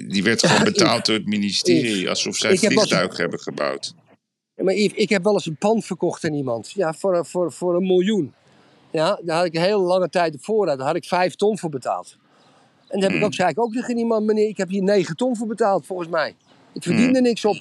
die 0.08 0.22
werd 0.22 0.46
gewoon 0.46 0.64
betaald 0.64 1.06
door 1.06 1.16
het 1.16 1.26
ministerie. 1.26 2.08
Alsof 2.08 2.36
zij 2.36 2.56
vliegtuigen 2.56 3.20
hebben 3.20 3.40
gebouwd. 3.40 3.94
Maar 4.56 4.74
Yves, 4.74 4.98
ik 4.98 5.08
heb 5.08 5.24
wel 5.24 5.32
eens 5.32 5.46
een 5.46 5.56
pand 5.56 5.84
verkocht 5.84 6.24
aan 6.24 6.34
iemand. 6.34 6.70
Ja, 6.70 6.92
voor, 6.94 7.26
voor, 7.26 7.52
voor 7.52 7.76
een 7.76 7.86
miljoen. 7.86 8.32
Ja, 8.92 9.20
daar 9.24 9.36
had 9.36 9.46
ik 9.46 9.54
een 9.54 9.60
hele 9.60 9.78
lange 9.78 10.08
tijd 10.08 10.34
op 10.34 10.44
voorraad. 10.44 10.78
Daar 10.78 10.86
had 10.86 10.96
ik 10.96 11.04
vijf 11.04 11.34
ton 11.34 11.58
voor 11.58 11.70
betaald. 11.70 12.16
En 12.88 13.00
dan 13.00 13.10
heb 13.10 13.18
ik 13.18 13.24
ook, 13.24 13.34
zei 13.34 13.50
ik 13.50 13.60
ook 13.60 13.72
tegen 13.72 13.96
die 13.96 14.06
man, 14.06 14.24
meneer, 14.24 14.48
ik 14.48 14.56
heb 14.56 14.68
hier 14.68 14.82
negen 14.82 15.16
ton 15.16 15.36
voor 15.36 15.46
betaald, 15.46 15.86
volgens 15.86 16.08
mij. 16.08 16.34
Ik 16.74 16.82
verdiende 16.82 17.20
niks 17.20 17.44
op. 17.44 17.56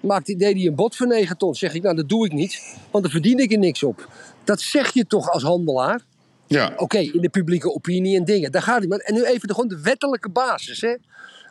Maakte, 0.00 0.36
deed 0.36 0.56
hij 0.56 0.66
een 0.66 0.74
bod 0.74 0.96
voor 0.96 1.06
9 1.06 1.36
ton. 1.36 1.54
Zeg 1.54 1.74
ik, 1.74 1.82
nou 1.82 1.96
dat 1.96 2.08
doe 2.08 2.26
ik 2.26 2.32
niet, 2.32 2.76
want 2.90 3.04
dan 3.04 3.12
verdien 3.12 3.38
ik 3.38 3.52
er 3.52 3.58
niks 3.58 3.82
op. 3.82 4.08
Dat 4.44 4.60
zeg 4.60 4.92
je 4.94 5.06
toch 5.06 5.30
als 5.30 5.42
handelaar? 5.42 6.04
Ja, 6.48 6.72
Oké, 6.76 6.98
in 6.98 7.20
de 7.20 7.28
publieke 7.28 7.72
opinie 7.74 8.16
en 8.16 8.24
dingen. 8.24 8.52
Daar 8.52 8.62
gaat 8.62 8.86
maar. 8.86 8.98
En 8.98 9.14
nu 9.14 9.24
even 9.24 9.48
de, 9.48 9.54
gewoon 9.54 9.68
de 9.68 9.80
wettelijke 9.80 10.30
basis. 10.30 10.80
Hè? 10.80 10.94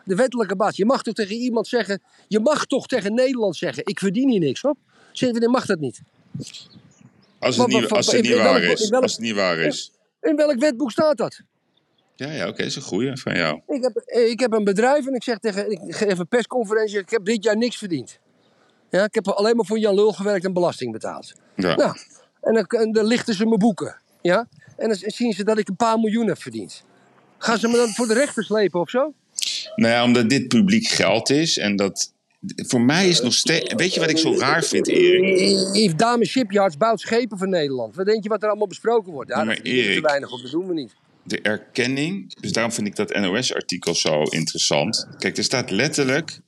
De 0.04 0.16
wettelijke 0.16 0.56
basis. 0.56 0.78
Je 0.78 0.86
mag 0.86 1.04
toch 1.04 1.14
tegen 1.14 1.36
iemand 1.36 1.68
zeggen. 1.68 2.02
Je 2.28 2.40
mag 2.40 2.66
toch 2.66 2.88
tegen 2.88 3.14
Nederland 3.14 3.56
zeggen. 3.56 3.86
Ik 3.86 4.00
verdien 4.00 4.30
hier 4.30 4.40
niks 4.40 4.64
op. 4.64 4.78
Zeg 5.12 5.32
mag 5.48 5.66
dat 5.66 5.80
niet. 5.80 6.02
als 7.40 7.58
Maar- 7.58 7.66
het 7.68 7.76
niet, 7.76 7.90
maar- 7.90 7.98
als 7.98 8.06
het 8.06 8.16
in- 8.16 8.22
niet 8.22 8.32
in 8.32 8.38
welk- 8.38 8.50
waar 8.50 8.64
is. 8.64 8.90
welk- 8.90 9.04
Als 9.04 9.12
het 9.12 9.22
niet 9.22 9.36
waar 9.36 9.58
is. 9.58 9.92
In 10.22 10.36
welk 10.36 10.60
wetboek 10.60 10.92
staat 10.92 11.18
dat? 11.18 11.42
Ja, 12.16 12.32
ja 12.32 12.48
oké, 12.48 12.64
is 12.64 12.76
een 12.76 12.82
goeie 12.82 13.18
van 13.18 13.36
jou. 13.36 13.62
Ik 13.68 13.84
heb, 13.84 14.02
ik 14.30 14.40
heb 14.40 14.54
een 14.54 14.64
bedrijf 14.64 15.08
en 15.08 15.14
ik 15.14 15.24
zeg 15.24 15.38
tegen. 15.40 15.72
Ik 15.72 15.96
geef 15.96 16.20
een 16.20 16.28
persconferentie. 16.28 17.00
Ik 17.00 17.10
heb 17.10 17.26
dit 17.26 17.44
jaar 17.44 17.58
niks 17.58 17.78
verdiend. 17.78 18.20
Ja, 18.90 19.04
ik 19.04 19.14
heb 19.16 19.28
alleen 19.28 19.56
maar 19.56 19.66
voor 19.66 19.80
Jan 19.80 19.96
Lul 19.96 20.12
gewerkt 20.14 20.46
en 20.46 20.54
belasting 20.54 20.92
betaald. 20.92 21.34
Ja. 21.56 21.76
Nou, 21.76 21.98
en 22.42 22.54
dan, 22.54 22.66
en 22.66 22.92
dan 22.92 23.06
lichten 23.06 23.34
ze 23.34 23.46
mijn 23.46 23.60
boeken. 23.60 24.02
Ja? 24.22 24.48
En 24.78 24.88
dan 24.88 24.98
zien 25.02 25.34
ze 25.34 25.44
dat 25.44 25.58
ik 25.58 25.68
een 25.68 25.76
paar 25.76 26.00
miljoen 26.00 26.28
heb 26.28 26.42
verdiend. 26.42 26.84
Gaan 27.38 27.58
ze 27.60 27.68
me 27.68 27.76
dan 27.78 27.90
voor 27.90 28.08
de 28.08 28.14
rechter 28.14 28.44
slepen 28.44 28.80
of 28.80 28.90
zo? 28.90 29.14
Nou 29.76 29.94
ja, 29.94 30.04
omdat 30.04 30.30
dit 30.30 30.48
publiek 30.48 30.88
geld 30.88 31.30
is 31.30 31.58
en 31.58 31.76
dat... 31.76 32.14
Voor 32.56 32.82
mij 32.82 33.10
is 33.10 33.22
nog 33.22 33.34
steeds... 33.34 33.74
Weet 33.74 33.94
je 33.94 34.00
wat 34.00 34.10
ik 34.10 34.18
zo 34.18 34.38
raar 34.38 34.64
vind, 34.64 34.88
Erik? 34.88 35.76
Yves 35.76 35.96
Dame 35.96 36.26
Shipyards 36.26 36.78
bouwt 36.78 37.00
schepen 37.00 37.38
voor 37.38 37.48
Nederland. 37.48 37.96
Wat 37.96 38.06
denk 38.06 38.24
je 38.24 38.30
wat 38.30 38.42
er 38.44 38.48
allemaal 38.50 38.68
besproken 38.68 39.12
wordt? 39.14 39.30
Ja, 39.30 39.36
Ja, 39.40 39.46
daar 39.46 39.54
maar 39.56 39.64
we 39.64 39.70
te 39.70 39.76
Erik- 39.76 40.04
weinig 40.06 40.32
op, 40.32 40.42
dat 40.42 40.52
doen 40.52 40.68
we 40.68 40.74
niet. 40.74 40.92
de 41.24 41.42
erkenning. 41.42 42.34
Dus 42.42 42.52
daarom 42.52 42.72
vind 42.72 42.88
ik 42.88 42.96
dat 42.96 43.14
NOS-artikel 43.16 43.96
zo 43.96 44.22
interessant. 44.24 45.08
Kijk, 45.18 45.38
er 45.38 45.44
staat 45.44 45.72
letterlijk. 45.72 46.40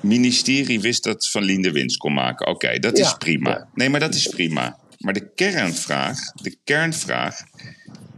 Ministerie 0.00 0.80
wist 0.80 1.02
dat 1.04 1.28
Van 1.28 1.42
Lien 1.42 1.62
de 1.62 1.70
winst 1.72 1.96
kon 1.96 2.12
maken. 2.14 2.46
Oké, 2.46 2.78
dat 2.78 2.98
is 2.98 3.08
Ja. 3.10 3.16
prima. 3.16 3.68
Nee, 3.74 3.88
maar 3.88 4.00
dat 4.00 4.14
is 4.14 4.26
prima. 4.26 4.78
Maar 4.98 5.12
de 5.14 5.32
kernvraag, 5.34 6.18
de 6.32 6.56
kernvraag, 6.64 7.40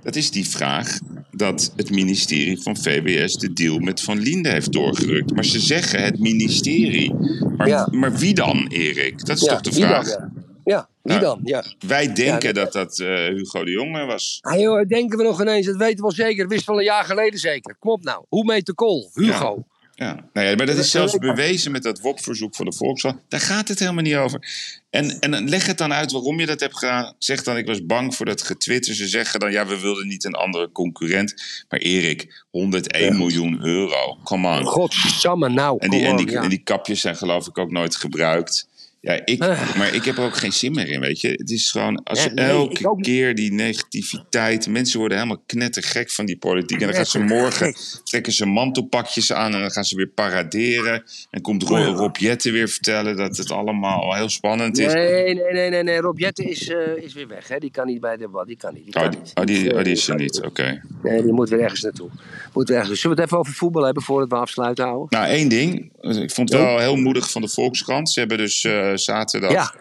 dat 0.03 0.17
is 0.17 0.31
die 0.31 0.49
vraag 0.49 0.99
dat 1.31 1.73
het 1.77 1.91
ministerie 1.91 2.63
van 2.63 2.77
VWS 2.77 3.35
de 3.35 3.53
deal 3.53 3.79
met 3.79 4.01
Van 4.01 4.19
Liende 4.19 4.49
heeft 4.49 4.73
doorgerukt. 4.73 5.35
Maar 5.35 5.45
ze 5.45 5.61
zeggen 5.61 6.03
het 6.03 6.19
ministerie. 6.19 7.15
Maar, 7.57 7.69
Ja. 7.69 7.89
maar 7.91 8.17
wie 8.17 8.35
dan, 8.35 8.67
Erik? 8.69 9.27
Dat 9.27 9.37
is 9.37 9.43
Ja, 9.45 9.53
toch 9.53 9.61
de 9.61 9.71
wie 9.71 9.81
dan, 9.81 9.89
vraag? 9.89 10.07
ja. 10.07 10.31
Ja, 10.65 10.89
wie 11.03 11.15
Ja. 11.15 11.21
dan? 11.21 11.41
Ja. 11.45 11.65
Wij 11.87 12.13
denken 12.15 12.55
dat 12.55 12.73
dat 12.73 12.99
eh, 13.01 13.09
Hugo 13.27 13.65
de 13.65 13.71
Jonge 13.71 14.05
was. 14.05 14.39
Ah, 14.41 14.59
joh, 14.61 14.87
denken 14.87 15.19
we 15.19 15.25
nog 15.25 15.41
ineens, 15.41 15.67
dat 15.67 15.77
weten 15.77 15.97
we 15.97 16.03
wel 16.03 16.13
zeker. 16.13 16.49
Wist 16.49 16.67
wel 16.67 16.79
een 16.79 16.85
jaar 16.85 17.05
geleden 17.05 17.39
zeker. 17.41 17.77
Kom 17.79 17.91
op 17.91 18.05
nou. 18.05 18.25
Hoe 18.29 18.45
meet 18.45 18.67
de 18.67 18.75
kool? 18.75 19.11
Hugo. 19.15 19.67
Ja, 19.99 20.29
nou 20.33 20.47
ja, 20.47 20.55
maar 20.55 20.67
dat 20.67 20.77
is 20.77 20.91
zelfs 20.91 21.19
bewezen 21.19 21.73
met 21.73 21.83
dat 21.83 22.01
WOP-verzoek 22.01 22.57
voor 22.57 22.65
de 22.65 22.73
Volkskrant. 22.73 23.21
Daar 23.29 23.41
gaat 23.41 23.69
het 23.69 23.79
helemaal 23.79 24.03
niet 24.03 24.15
over. 24.15 24.49
En, 24.91 25.19
en 25.19 25.49
leg 25.49 25.67
het 25.67 25.79
dan 25.79 25.93
uit 25.93 26.13
waarom 26.13 26.41
je 26.41 26.47
dat 26.47 26.61
hebt 26.61 26.79
gedaan. 26.79 27.15
Zeg 27.19 27.43
dan, 27.43 27.57
ik 27.57 27.67
was 27.67 27.87
bang 27.87 28.15
voor 28.15 28.27
dat 28.27 28.43
getwitter. 28.43 28.95
Ze 28.95 29.09
zeggen 29.09 29.41
dan, 29.41 29.53
ja, 29.53 29.67
we 29.67 29.81
wilden 29.81 30.07
niet 30.07 30.25
een 30.25 30.35
andere 30.35 30.73
concurrent. 30.73 31.35
Maar 31.69 31.81
Erik, 31.81 32.45
101 32.51 33.17
miljoen 33.17 33.65
euro. 33.65 34.19
Come 34.25 34.59
on. 34.59 34.65
Godsamme 34.65 35.49
nou. 35.49 35.77
En 35.79 35.91
die, 35.91 36.07
en, 36.07 36.17
die, 36.17 36.31
ja. 36.31 36.43
en 36.43 36.49
die 36.49 36.63
kapjes 36.63 37.01
zijn 37.01 37.17
geloof 37.17 37.47
ik 37.47 37.59
ook 37.59 37.71
nooit 37.71 37.97
gebruikt. 37.97 38.69
Ja, 39.01 39.21
ik, 39.25 39.43
Ah. 39.43 39.77
maar 39.77 39.95
ik 39.95 40.05
heb 40.05 40.17
er 40.17 40.25
ook 40.25 40.37
geen 40.37 40.53
zin 40.53 40.73
meer 40.73 40.89
in, 40.89 41.01
weet 41.01 41.21
je. 41.21 41.29
Het 41.29 41.51
is 41.51 41.71
gewoon, 41.71 42.03
als 42.03 42.25
Ja, 42.25 42.31
nee, 42.33 42.47
elke 42.49 42.97
keer 43.01 43.35
die 43.35 43.53
negativiteit... 43.53 44.67
Mensen 44.69 44.99
worden 44.99 45.19
helemaal 45.19 45.43
knettergek 45.47 46.11
van 46.11 46.27
die 46.27 46.37
politiek. 46.39 46.81
En 46.81 46.87
dan 46.87 46.95
gaan 46.97 47.07
ze 47.07 47.19
morgen, 47.19 47.75
trekken 48.05 48.33
ze 48.33 48.47
mantelpakjes 48.47 49.33
aan... 49.33 49.55
en 49.55 49.61
dan 49.61 49.71
gaan 49.71 49.85
ze 49.85 49.97
weer 49.97 50.07
paraderen. 50.09 51.03
En 51.31 51.41
komt 51.43 51.63
Roy 51.63 51.85
Rob 51.85 52.17
Jetten 52.17 52.53
weer 52.53 52.69
vertellen 52.69 53.17
dat 53.17 53.37
het 53.37 53.51
allemaal 53.51 54.15
heel 54.15 54.29
spannend 54.29 54.79
is. 54.79 54.93
Nee, 54.93 55.35
nee, 55.35 55.53
nee, 55.53 55.71
nee, 55.71 55.83
nee. 55.83 55.97
Rob 56.01 56.19
Jetten 56.19 56.49
is, 56.49 56.69
eh, 56.69 57.03
is 57.05 57.15
weer 57.15 57.29
weg. 57.29 57.49
Hè? 57.49 57.59
Die 57.59 57.71
kan 57.71 57.87
niet 57.87 58.01
bij 58.01 58.17
de. 58.17 58.43
Die 58.47 58.57
kan 58.57 58.75
niet. 58.75 58.85
Die 58.85 58.95
Oh, 58.95 59.03
kan 59.03 59.11
die, 59.11 59.21
niet. 59.21 59.33
oh, 59.35 59.45
die, 59.45 59.75
oh, 59.77 59.83
die 59.85 59.93
is 59.93 60.09
Eh, 60.09 60.15
er 60.15 60.21
niet, 60.21 60.41
oké. 60.45 60.83
Nee, 61.03 61.23
die 61.23 61.33
moet 61.33 61.49
weer 61.49 61.61
ergens 61.61 61.83
naartoe. 61.83 62.09
Moet 62.53 62.69
weer 62.69 62.79
ergens. 62.79 63.01
Zullen 63.01 63.17
we 63.17 63.23
het 63.23 63.31
even 63.33 63.43
over 63.43 63.55
voetbal 63.59 63.85
hebben 63.85 64.03
voordat 64.03 64.29
we 64.29 64.37
afsluiten 64.37 64.85
houden? 64.85 65.19
Nou, 65.19 65.31
één 65.33 65.49
ding. 65.49 65.93
Ik 66.01 66.31
vond 66.31 66.53
het 66.53 66.61
wel 66.61 66.79
heel 66.79 66.97
moedig 66.97 67.31
van 67.31 67.43
de 67.43 67.49
Volkskrant. 67.49 68.11
Ze 68.11 68.19
hebben 68.19 68.39
dus 68.39 68.65
eh, 68.65 68.88
zaterdag... 68.97 69.53
Ja. 69.53 69.75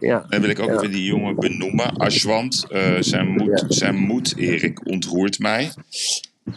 Ja. 0.00 0.26
Dan 0.28 0.40
wil 0.40 0.50
ik 0.50 0.58
ook 0.58 0.68
Ja. 0.68 0.74
even 0.74 0.90
die 0.90 1.04
jongen 1.04 1.36
benoemen. 1.36 1.96
Ashwant, 1.96 2.66
eh, 2.68 2.96
zijn, 3.00 3.28
moed, 3.28 3.60
Ja. 3.60 3.64
zijn 3.68 3.94
moed, 3.94 4.36
Erik, 4.36 4.86
ontroert 4.86 5.38
mij. 5.38 5.72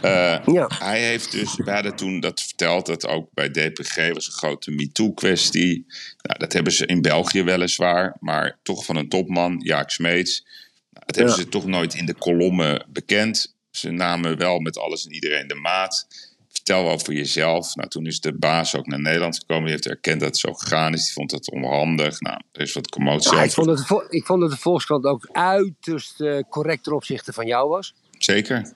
Eh, 0.02 0.38
Ja. 0.46 0.70
Hij 0.80 1.04
heeft 1.04 1.32
dus, 1.32 1.56
we 1.56 1.72
hadden 1.72 1.96
toen 1.96 2.20
dat 2.20 2.42
verteld, 2.42 2.86
dat 2.86 3.08
ook 3.08 3.30
bij 3.34 3.50
DPG 3.50 4.14
was 4.14 4.28
een 4.28 4.34
grote 4.34 4.72
MeToo-kwestie. 4.72 5.86
Nou, 6.22 6.40
dat 6.40 6.54
hebben 6.54 6.74
ze 6.74 6.86
in 6.86 7.02
België 7.02 7.44
weliswaar, 7.44 8.18
maar 8.20 8.60
toch 8.64 8.86
van 8.86 8.96
een 8.96 9.10
topman, 9.10 9.62
Jaak 9.64 9.90
Smeets. 9.90 10.44
Nou, 10.90 11.06
dat 11.06 11.16
hebben 11.16 11.36
ze 11.36 11.50
toch 11.50 11.66
nooit 11.66 11.94
in 11.94 12.06
de 12.06 12.14
kolommen 12.14 12.86
bekend. 12.90 13.56
Ze 13.72 13.92
namen 13.92 14.38
wel 14.38 14.60
met 14.60 14.78
alles 14.78 15.06
en 15.06 15.14
iedereen 15.14 15.48
de 15.48 15.56
maat. 15.56 16.08
Vertel 16.56 16.90
over 16.90 17.14
jezelf. 17.14 17.76
Nou, 17.76 17.90
toen 17.90 18.06
is 18.06 18.20
de 18.20 18.34
baas 18.34 18.76
ook 18.76 18.86
naar 18.86 19.02
Nederland 19.02 19.38
gekomen. 19.38 19.64
Die 19.64 19.72
heeft 19.72 19.88
erkend 19.88 20.20
dat 20.20 20.30
het 20.30 20.38
zo 20.38 20.54
gegaan 20.54 20.94
is. 20.94 21.04
Die 21.04 21.14
vond 21.14 21.30
dat 21.30 21.52
onhandig. 21.52 22.20
Nou, 22.20 22.40
er 22.52 22.62
is 22.62 22.74
wat 22.74 22.90
commotie 22.90 23.36
Ja, 23.36 23.44
ik, 23.44 23.52
vond 23.52 23.68
dat 23.68 24.06
ik 24.10 24.26
vond 24.26 24.42
dat 24.42 24.52
de 24.52 24.58
Volkskrant 24.58 25.06
ook 25.06 25.30
uiterst 25.32 26.22
eh, 26.22 26.40
correct 26.50 26.84
ten 26.84 26.94
opzichte 26.94 27.34
van 27.34 27.46
jou 27.46 27.70
was. 27.70 27.94
Zeker. 28.18 28.74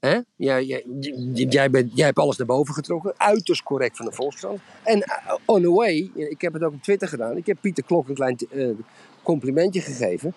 Hè? 0.00 0.18
Jij, 0.36 0.64
jij, 0.64 0.84
jij, 1.34 1.70
bent, 1.70 1.90
jij 1.94 2.06
hebt 2.06 2.18
alles 2.18 2.36
naar 2.36 2.46
boven 2.46 2.74
getrokken. 2.74 3.14
Uiterst 3.16 3.62
correct 3.62 3.96
van 3.96 4.06
de 4.06 4.12
Volkskrant. 4.12 4.60
En 4.82 5.02
eh, 5.02 5.34
on 5.44 5.62
the 5.62 5.70
way, 5.70 6.10
ik 6.14 6.40
heb 6.40 6.52
het 6.52 6.62
ook 6.62 6.72
op 6.72 6.82
Twitter 6.82 7.08
gedaan. 7.08 7.36
Ik 7.36 7.46
heb 7.46 7.56
Pieter 7.60 7.84
Klok 7.84 8.08
een 8.08 8.14
klein 8.14 8.36
eh, 8.50 8.68
complimentje 9.22 9.80
gegeven. 9.80 10.34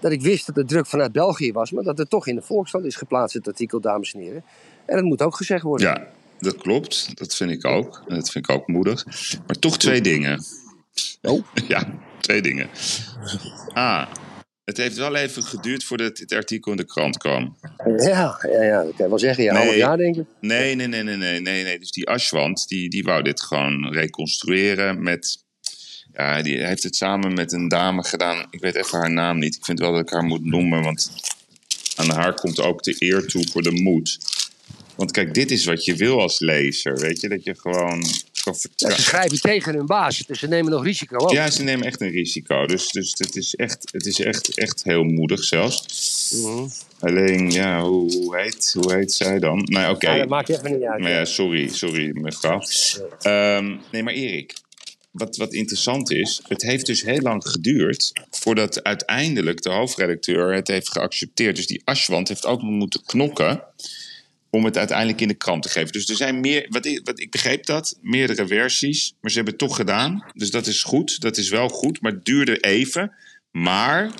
Dat 0.00 0.12
ik 0.12 0.20
wist 0.22 0.46
dat 0.46 0.54
de 0.54 0.64
druk 0.64 0.86
vanuit 0.86 1.12
België 1.12 1.52
was, 1.52 1.70
maar 1.70 1.84
dat 1.84 1.98
het 1.98 2.10
toch 2.10 2.26
in 2.26 2.34
de 2.34 2.42
Volksstand 2.42 2.84
is 2.84 2.96
geplaatst, 2.96 3.34
het 3.34 3.46
artikel, 3.46 3.80
dames 3.80 4.14
en 4.14 4.20
heren. 4.20 4.44
En 4.86 4.96
dat 4.96 5.04
moet 5.04 5.22
ook 5.22 5.36
gezegd 5.36 5.62
worden. 5.62 5.86
Ja, 5.86 6.06
dat 6.38 6.56
klopt. 6.56 7.18
Dat 7.18 7.36
vind 7.36 7.50
ik 7.50 7.64
ook. 7.64 8.02
En 8.08 8.14
dat 8.14 8.30
vind 8.30 8.48
ik 8.48 8.56
ook 8.56 8.66
moedig. 8.66 9.04
Maar 9.46 9.58
toch 9.58 9.78
twee 9.78 10.00
dingen. 10.00 10.44
Oh. 11.22 11.44
Ja, 11.68 11.94
twee 12.20 12.42
dingen. 12.42 12.68
A. 13.76 14.08
Het 14.64 14.76
heeft 14.76 14.96
wel 14.96 15.14
even 15.14 15.42
geduurd 15.42 15.84
voordat 15.84 16.16
dit 16.16 16.32
artikel 16.32 16.70
in 16.70 16.76
de 16.76 16.84
krant 16.84 17.18
kwam. 17.18 17.56
Ja, 17.96 18.38
ja, 18.42 18.62
ja, 18.62 18.82
dat 18.84 18.94
kan 18.94 19.04
je 19.04 19.08
wel 19.08 19.18
zeggen. 19.18 19.44
Ja, 19.44 19.52
Nee. 19.52 19.76
jaar 19.76 19.96
denk 19.96 20.16
ik. 20.16 20.24
Nee, 20.40 20.74
nee, 20.74 20.86
nee, 20.86 21.02
nee, 21.02 21.16
nee, 21.16 21.40
nee, 21.40 21.64
nee. 21.64 21.78
Dus 21.78 21.90
die 21.90 22.08
Ashwand, 22.08 22.68
die, 22.68 22.88
die 22.88 23.04
wou 23.04 23.22
dit 23.22 23.42
gewoon 23.42 23.92
reconstrueren 23.92 25.02
met... 25.02 25.44
Ja, 26.16 26.42
die 26.42 26.64
heeft 26.64 26.82
het 26.82 26.96
samen 26.96 27.34
met 27.34 27.52
een 27.52 27.68
dame 27.68 28.04
gedaan. 28.04 28.46
Ik 28.50 28.60
weet 28.60 28.74
even 28.74 28.98
haar 28.98 29.10
naam 29.10 29.38
niet. 29.38 29.56
Ik 29.56 29.64
vind 29.64 29.78
wel 29.78 29.92
dat 29.92 30.00
ik 30.00 30.10
haar 30.10 30.24
moet 30.24 30.44
noemen, 30.44 30.82
want 30.82 31.10
aan 31.96 32.10
haar 32.10 32.34
komt 32.34 32.60
ook 32.60 32.82
de 32.82 32.96
eer 32.98 33.26
toe 33.26 33.48
voor 33.48 33.62
de 33.62 33.70
moed. 33.70 34.18
Want 34.94 35.10
kijk, 35.10 35.34
dit 35.34 35.50
is 35.50 35.64
wat 35.64 35.84
je 35.84 35.94
wil 35.94 36.20
als 36.20 36.38
lezer, 36.38 36.98
weet 36.98 37.20
je? 37.20 37.28
Dat 37.28 37.44
je 37.44 37.54
gewoon 37.54 38.04
Ja, 38.76 38.90
ze 38.90 39.02
schrijven 39.02 39.40
tegen 39.40 39.74
hun 39.74 39.86
baas, 39.86 40.18
dus 40.26 40.38
ze 40.38 40.48
nemen 40.48 40.72
nog 40.72 40.84
risico 40.84 41.16
ook. 41.16 41.32
Ja, 41.32 41.50
ze 41.50 41.62
nemen 41.62 41.86
echt 41.86 42.00
een 42.00 42.10
risico. 42.10 42.66
Dus, 42.66 42.88
dus 42.88 43.14
het 43.18 43.36
is, 43.36 43.54
echt, 43.54 43.88
het 43.92 44.06
is 44.06 44.20
echt, 44.20 44.58
echt 44.58 44.84
heel 44.84 45.02
moedig 45.02 45.44
zelfs. 45.44 45.86
Mhm. 46.30 46.66
Alleen, 46.98 47.50
ja, 47.50 47.82
hoe, 47.82 48.12
hoe, 48.12 48.36
heet, 48.36 48.72
hoe 48.80 48.94
heet 48.94 49.12
zij 49.12 49.38
dan? 49.38 49.62
Nou, 49.64 49.94
oké. 49.94 50.10
Ja, 50.10 50.18
dat 50.18 50.28
maakt 50.28 50.48
even 50.48 50.72
niet 50.72 50.82
uit. 50.82 51.00
Maar 51.00 51.10
ja, 51.10 51.24
sorry, 51.24 51.68
sorry 51.68 52.10
mevrouw. 52.12 52.62
Ehm, 53.20 53.76
nee, 53.92 54.02
maar 54.02 54.12
Erik, 54.12 54.54
wat, 55.16 55.36
wat 55.36 55.52
interessant 55.52 56.10
is, 56.10 56.40
het 56.48 56.62
heeft 56.62 56.86
dus 56.86 57.02
heel 57.02 57.20
lang 57.20 57.48
geduurd 57.48 58.12
voordat 58.30 58.82
uiteindelijk 58.82 59.62
de 59.62 59.70
hoofdredacteur 59.70 60.54
het 60.54 60.68
heeft 60.68 60.90
geaccepteerd. 60.90 61.56
Dus 61.56 61.66
die 61.66 61.82
Ashwand 61.84 62.28
heeft 62.28 62.46
ook 62.46 62.62
moeten 62.62 63.02
knokken 63.04 63.62
om 64.50 64.64
het 64.64 64.76
uiteindelijk 64.76 65.20
in 65.20 65.28
de 65.28 65.34
krant 65.34 65.62
te 65.62 65.68
geven. 65.68 65.92
Dus 65.92 66.08
er 66.08 66.16
zijn 66.16 66.40
meer, 66.40 66.66
wat 66.68 66.86
ik, 66.86 67.00
wat 67.04 67.20
ik 67.20 67.30
begreep 67.30 67.66
dat, 67.66 67.98
meerdere 68.00 68.46
versies, 68.46 69.14
maar 69.20 69.30
ze 69.30 69.36
hebben 69.36 69.54
het 69.54 69.68
toch 69.68 69.76
gedaan. 69.76 70.24
Dus 70.34 70.50
dat 70.50 70.66
is 70.66 70.82
goed, 70.82 71.20
dat 71.20 71.36
is 71.36 71.48
wel 71.48 71.68
goed, 71.68 72.00
maar 72.00 72.12
het 72.12 72.24
duurde 72.24 72.58
even. 72.58 73.12
Maar, 73.50 74.12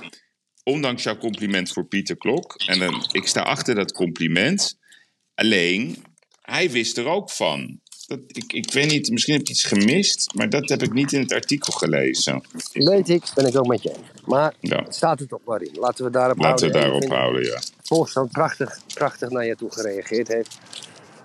ondanks 0.63 1.03
jouw 1.03 1.19
compliment 1.19 1.73
voor 1.73 1.87
Pieter 1.87 2.17
Klok, 2.17 2.55
en 2.67 3.07
ik 3.13 3.27
sta 3.27 3.41
achter 3.41 3.75
dat 3.75 3.93
compliment, 3.93 4.79
alleen, 5.35 6.05
hij 6.43 6.71
wist 6.71 6.97
er 6.97 7.07
ook 7.07 7.31
van. 7.31 7.81
Dat, 8.07 8.19
ik, 8.27 8.53
ik 8.53 8.73
weet 8.73 8.91
niet, 8.91 9.11
misschien 9.11 9.33
heb 9.33 9.43
ik 9.43 9.49
iets 9.49 9.65
gemist, 9.65 10.35
maar 10.35 10.51
dat 10.51 10.69
heb 10.69 10.83
ik 10.83 10.93
niet 10.93 11.13
in 11.13 11.21
het 11.21 11.33
artikel 11.33 11.73
gelezen. 11.73 12.43
Weet 12.73 13.09
ik, 13.09 13.25
ben 13.35 13.47
ik 13.47 13.57
ook 13.59 13.67
met 13.67 13.83
je 13.83 13.89
eens. 13.89 13.99
Maar 14.27 14.55
Ja. 14.61 14.83
het 14.83 14.95
staat 14.95 15.21
er 15.21 15.27
toch 15.29 15.41
maar 15.45 15.63
in. 15.63 15.71
Laten 15.81 16.05
we 16.05 16.11
daarop 16.11 16.39
Laten 16.39 16.67
we 16.73 16.79
houden. 16.79 16.93
En 16.99 17.03
ik 17.03 17.09
daarop 17.11 17.23
houden, 17.23 17.45
ja. 17.53 17.61
Volksstand 17.83 18.31
prachtig, 18.31 18.79
prachtig 18.95 19.31
naar 19.31 19.47
je 19.47 19.57
toe 19.57 19.73
gereageerd 19.73 20.29
heeft. 20.29 20.59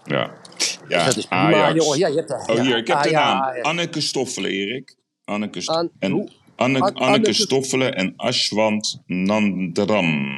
Ja, 0.05 0.33
Dus 0.57 0.79
ja 0.87 1.05
dat 1.05 1.17
is 1.17 1.25
prima, 1.25 1.41
Ajax. 1.53 1.83
jongen. 1.83 1.97
Ja, 1.97 2.07
je 2.07 2.15
hebt 2.15 2.27
de, 2.27 2.33
Oh, 2.53 2.59
hier, 2.61 2.77
ik 2.77 2.87
heb 2.87 3.01
de 3.03 3.07
ah, 3.09 3.13
naam. 3.13 3.37
ja, 3.37 3.55
ja. 3.55 3.61
Anneke 3.61 4.01
Stoffelen, 4.01 4.51
Erik. 4.51 4.95
Anneke, 5.25 5.61
An- 5.65 5.89
en 5.99 6.11
hoe? 6.11 6.29
Anne, 6.55 6.79
An- 6.79 6.83
Anneke 6.83 7.03
Anneke- 7.03 7.33
Stoffelen 7.33 7.95
en 7.95 8.13
Ashwant 8.17 9.01
Nandram. 9.05 10.37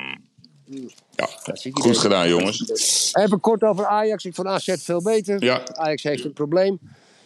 Ja, 1.46 1.72
goed 1.72 1.98
gedaan, 1.98 2.30
jongens. 2.30 3.10
Even 3.14 3.40
kort 3.40 3.64
over 3.64 3.86
Ajax. 3.86 4.26
Ik 4.26 4.36
vond 4.36 4.48
AZ 4.48 4.76
veel 4.78 5.02
beter. 5.02 5.44
Ja. 5.44 5.62
Ajax 5.74 6.04
heeft 6.04 6.26
een 6.26 6.34
probleem. 6.34 6.80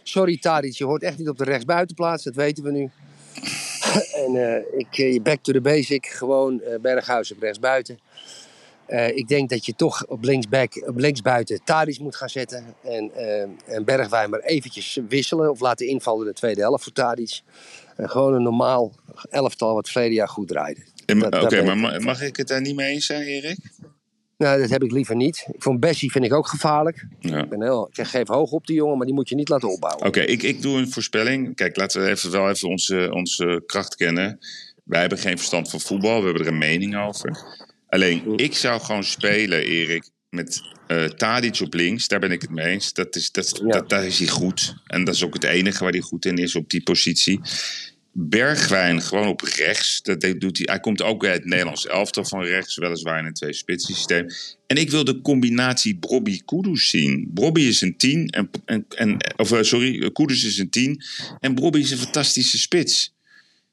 Sorry 0.04 0.38
Tadic, 0.38 0.74
je 0.74 0.86
hoort 0.86 1.04
echt 1.04 1.18
niet 1.18 1.30
op 1.30 1.38
de 1.38 1.44
rechtsbuitenplaats. 1.44 2.24
Dat 2.24 2.36
weten 2.36 2.64
we 2.64 2.72
nu. 2.72 2.90
en 4.26 4.36
eh, 4.36 4.80
ik, 4.80 4.98
eh, 4.98 5.22
back 5.22 5.40
to 5.42 5.54
the 5.54 5.62
basic. 5.62 6.06
Gewoon 6.06 6.62
eh 6.62 6.80
Berghuis 6.80 7.32
op 7.32 7.42
rechtsbuiten. 7.42 8.00
Eh, 8.88 9.16
ik 9.16 9.28
denk 9.28 9.50
dat 9.50 9.66
je 9.66 9.76
toch 9.76 10.06
op 10.06 10.24
linksback, 10.24 10.84
op 10.88 10.98
linksbuiten 10.98 11.64
Tadic 11.64 12.00
moet 12.00 12.16
gaan 12.16 12.30
zetten. 12.30 12.76
En, 12.84 13.12
eh, 13.16 13.76
en 13.76 13.86
Bergwijn 13.86 14.30
maar 14.30 14.40
eventjes 14.40 15.00
wisselen. 15.08 15.50
Of 15.50 15.60
laten 15.60 15.88
invallen 15.88 16.22
in 16.22 16.28
de 16.28 16.34
tweede 16.34 16.62
helft 16.62 16.84
voor 16.84 16.94
Tadic. 16.94 17.42
En 17.96 18.10
gewoon 18.10 18.34
een 18.34 18.44
normaal 18.44 18.92
elftal 19.30 19.74
wat 19.74 19.90
verleden 19.90 20.16
jaar 20.16 20.30
goed 20.30 20.48
draaide. 20.48 20.82
Oké, 21.16 21.76
maar 21.76 22.02
mag 22.02 22.22
ik 22.22 22.36
het 22.36 22.48
daar 22.48 22.62
niet 22.62 22.76
mee 22.76 22.94
eens 22.94 23.06
zijn, 23.06 23.22
Erik? 23.22 23.58
Nou, 24.38 24.62
dat 24.62 24.70
heb 24.70 24.84
ik 24.84 24.92
liever 24.92 25.16
niet. 25.16 25.48
Ik 25.52 25.64
vond 25.64 25.80
Bessie 25.80 26.12
vind 26.12 26.26
ik 26.26 26.34
ook 26.34 26.48
gevaarlijk. 26.48 27.08
Ja. 27.20 27.44
Ik, 27.44 27.50
ben 27.50 27.62
heel, 27.62 27.90
ik 27.94 28.08
geef 28.08 28.28
hoog 28.28 28.52
op 28.52 28.68
die 28.68 28.76
jongen, 28.76 28.98
maar 28.98 29.06
die 29.06 29.16
moet 29.16 29.30
je 29.30 29.36
niet 29.36 29.50
laten 29.50 29.70
opbouwen. 29.70 30.06
Oké, 30.08 30.20
ik, 30.20 30.44
ik 30.44 30.62
doe 30.62 30.78
een 30.78 30.92
voorspelling. 30.92 31.56
Kijk, 31.56 31.78
laten 31.78 32.02
we 32.04 32.10
even, 32.10 32.32
wel 32.32 32.50
even 32.50 32.70
onze, 32.70 33.10
onze 33.14 33.64
kracht 33.66 33.96
kennen. 33.96 34.40
Wij 34.84 35.00
hebben 35.00 35.18
geen 35.18 35.38
verstand 35.38 35.70
van 35.70 35.80
voetbal, 35.80 36.20
we 36.20 36.26
hebben 36.26 36.42
er 36.42 36.52
een 36.52 36.58
mening 36.58 36.98
over. 36.98 37.38
Alleen, 37.88 38.34
ik 38.36 38.56
zou 38.56 38.82
gewoon 38.82 39.04
spelen, 39.04 39.64
Erik, 39.64 40.10
met 40.30 40.62
eh 40.88 41.04
Tadic 41.04 41.60
op 41.60 41.74
links. 41.74 42.08
Daar 42.08 42.20
ben 42.20 42.32
ik 42.32 42.42
het 42.42 42.52
mee 42.52 42.66
eens. 42.66 42.94
Dat 42.94 43.16
is, 43.16 43.32
dat, 43.32 43.62
Ja. 43.64 43.68
dat, 43.68 43.90
daar 43.90 44.06
is 44.06 44.20
hij 44.20 44.28
goed. 44.28 44.76
En 44.86 45.04
dat 45.04 45.16
is 45.16 45.24
ook 45.24 45.34
het 45.34 45.44
enige 45.44 45.84
waar 45.84 45.92
hij 45.92 46.02
goed 46.02 46.26
in 46.26 46.38
is, 46.38 46.56
op 46.56 46.70
die 46.70 46.84
positie. 46.84 47.40
Bergwijn 48.20 49.02
gewoon 49.02 49.28
op 49.28 49.42
rechts. 49.42 50.02
Dat 50.02 50.22
doet 50.22 50.58
hij. 50.58 50.68
Hij 50.70 50.80
komt 50.80 51.02
ook 51.02 51.20
bij 51.20 51.32
het 51.32 51.46
Nederlands 51.46 51.88
elftal 51.88 52.26
van 52.26 52.44
rechts, 52.44 52.78
weliswaar 52.78 53.20
in 53.20 53.26
een 53.26 53.34
twee 53.34 53.54
systeem. 53.80 54.28
En 54.68 54.78
ik 54.78 54.90
wil 54.90 55.04
de 55.04 55.22
combinatie 55.22 55.98
Brobby 55.98 56.42
Kudus 56.46 56.90
zien. 56.90 57.32
Brobby 57.34 57.62
is 57.62 57.82
een 57.82 57.98
10 57.98 58.30
en, 58.30 58.50
en, 58.66 58.86
en 58.96 59.18
of 59.36 59.52
eh, 59.52 59.62
sorry, 59.62 60.12
Kudus 60.12 60.44
is 60.44 60.58
een 60.58 60.70
10 60.70 61.04
en 61.40 61.56
Brobby 61.56 61.80
is 61.80 61.92
een 61.92 61.98
fantastische 61.98 62.58
spits. 62.58 63.16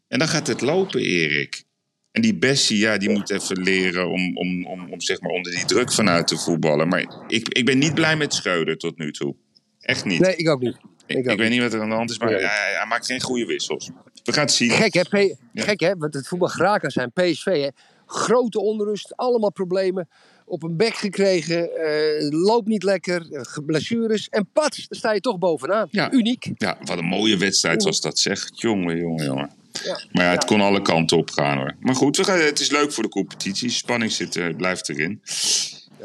En 0.09 0.18
dan 0.18 0.28
gaat 0.28 0.46
het 0.46 0.61
lopen, 0.61 1.00
Erik. 1.00 1.64
En 2.11 2.22
die 2.22 2.35
Bessie, 2.35 2.78
ja, 2.78 2.98
die 2.98 3.11
moet 3.11 3.30
even 3.30 3.62
leren 3.62 4.11
om, 4.11 4.37
om, 4.37 4.66
om, 4.66 4.92
om 4.92 5.00
zeg 5.00 5.20
maar 5.20 5.30
onder 5.30 5.52
die 5.52 5.64
druk 5.64 5.92
vanuit 5.92 6.26
te 6.26 6.38
voetballen. 6.38 6.88
Maar 6.88 7.24
ik, 7.26 7.48
ik 7.48 7.64
ben 7.64 7.78
niet 7.78 7.94
blij 7.94 8.16
met 8.16 8.35
Schreuder 8.35 8.78
tot 8.78 8.98
nu 8.98 9.12
toe. 9.12 9.35
Echt 9.80 10.04
niet. 10.04 10.20
Nee, 10.20 10.37
ik 10.37 10.48
ook 10.48 10.61
niet. 10.61 10.76
Ik, 11.06 11.16
ik 11.16 11.24
ik 11.24 11.30
ook 11.30 11.38
weet 11.38 11.50
niet 11.50 11.60
wat 11.60 11.72
er 11.72 11.80
aan 11.80 11.88
de 11.88 11.94
hand 11.94 12.10
is, 12.10 12.18
maar 12.18 12.28
hij, 12.28 12.40
hij 12.76 12.86
maakt 12.88 13.06
geen 13.06 13.20
goede 13.20 13.44
wissels. 13.46 13.90
We 14.24 14.32
gaan 14.32 14.44
het 14.44 14.52
zien. 14.52 14.70
Gek 14.70 14.94
hè, 14.94 15.02
P- 15.02 15.36
Ja. 15.52 15.62
Gek 15.64 15.80
hè, 15.80 15.96
want 15.96 16.14
het 16.14 16.28
voetbal 16.28 16.48
graag 16.48 16.80
kan 16.80 16.90
zijn. 16.90 17.12
PSV 17.12 17.44
hè, 17.62 17.68
grote 18.06 18.60
onrust, 18.60 19.16
allemaal 19.16 19.52
problemen. 19.52 20.08
Op 20.46 20.62
een 20.62 20.76
bek 20.76 20.94
gekregen, 20.94 21.76
eh, 21.76 22.28
loopt 22.30 22.66
niet 22.66 22.82
lekker, 22.82 23.32
eh, 23.32 23.42
blessures. 23.66 24.28
En 24.28 24.48
pats, 24.52 24.88
dan 24.88 24.98
sta 24.98 25.12
je 25.12 25.20
toch 25.20 25.38
bovenaan. 25.38 25.88
Ja. 25.90 26.12
Uniek. 26.12 26.50
Ja, 26.56 26.78
wat 26.84 26.98
een 26.98 27.04
mooie 27.04 27.36
wedstrijd 27.36 27.82
was 27.82 28.00
dat, 28.00 28.18
zeg. 28.18 28.48
Jongen, 28.54 28.96
jongen, 28.96 29.24
jongen. 29.24 29.50
Ja. 29.84 30.00
Maar 30.12 30.24
ja, 30.24 30.30
het 30.30 30.44
kon 30.44 30.60
alle 30.60 30.82
kanten 30.82 31.16
op 31.16 31.30
gaan 31.30 31.56
hoor. 31.58 31.74
Maar 31.80 31.94
goed, 31.94 32.16
we 32.16 32.24
gaan, 32.24 32.38
het 32.38 32.60
is 32.60 32.70
leuk 32.70 32.92
voor 32.92 33.02
de 33.02 33.08
competitie. 33.08 33.70
Spanning 33.70 34.12
zit, 34.12 34.34
er- 34.34 34.54
blijft 34.54 34.88
erin. 34.88 35.20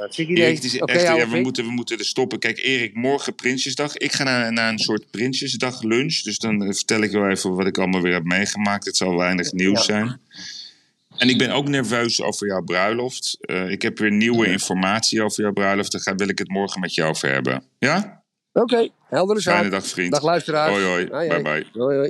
Idee. 0.08 0.36
Erik, 0.36 0.64
is 0.64 0.78
echt, 0.78 1.02
ja, 1.02 1.30
we, 1.30 1.40
moeten, 1.40 1.66
we 1.66 1.72
moeten 1.72 1.98
er 1.98 2.06
stoppen. 2.06 2.40
Kijk, 2.40 2.58
Erik, 2.58 2.96
morgen 2.96 3.36
Prinsjesdag. 3.36 3.98
Ik 3.98 4.12
ga 4.14 4.24
naar, 4.24 4.54
naar 4.54 4.72
een 4.72 4.80
soort 4.80 5.12
Prinsjesdag 5.12 5.82
lunch. 5.82 6.22
Dus 6.22 6.38
dan 6.38 6.74
vertel 6.74 7.02
ik 7.02 7.12
wel 7.12 7.30
even 7.30 7.56
wat 7.56 7.68
ik 7.68 7.78
allemaal 7.78 8.02
weer 8.02 8.14
heb 8.14 8.24
meegemaakt. 8.24 8.86
Het 8.86 8.98
zal 8.98 9.18
weinig 9.18 9.52
nieuws 9.52 9.78
Ja. 9.80 9.84
zijn. 9.84 10.20
En 11.18 11.30
ik 11.30 11.38
ben 11.38 11.52
ook 11.52 11.68
nerveus 11.68 12.22
over 12.22 12.48
jouw 12.48 12.62
bruiloft. 12.62 13.38
Eh, 13.42 13.70
ik 13.70 13.82
heb 13.82 13.98
weer 14.00 14.12
nieuwe 14.12 14.48
informatie 14.48 15.24
over 15.24 15.44
jouw 15.44 15.54
bruiloft. 15.54 15.92
Daar 15.92 16.02
ga, 16.02 16.16
wil 16.16 16.30
ik 16.30 16.40
het 16.40 16.50
morgen 16.50 16.82
met 16.82 16.94
jou 16.94 17.10
over 17.10 17.32
hebben. 17.32 17.64
Ja? 17.80 18.24
Oké, 18.54 18.90
heldere 19.10 19.40
zaak. 19.40 19.56
Fijne 19.56 19.70
dag, 19.70 19.88
vriend. 19.88 20.12
Dag 20.12 20.24
luisteraars. 20.24 20.72
Hoi, 20.72 20.84
hoi. 20.84 21.08
Hoi, 21.12 21.30
hoi. 21.30 21.42
Bye, 21.42 21.42
bye. 21.42 21.82
Hoi, 21.82 21.98
hoi. 21.98 22.08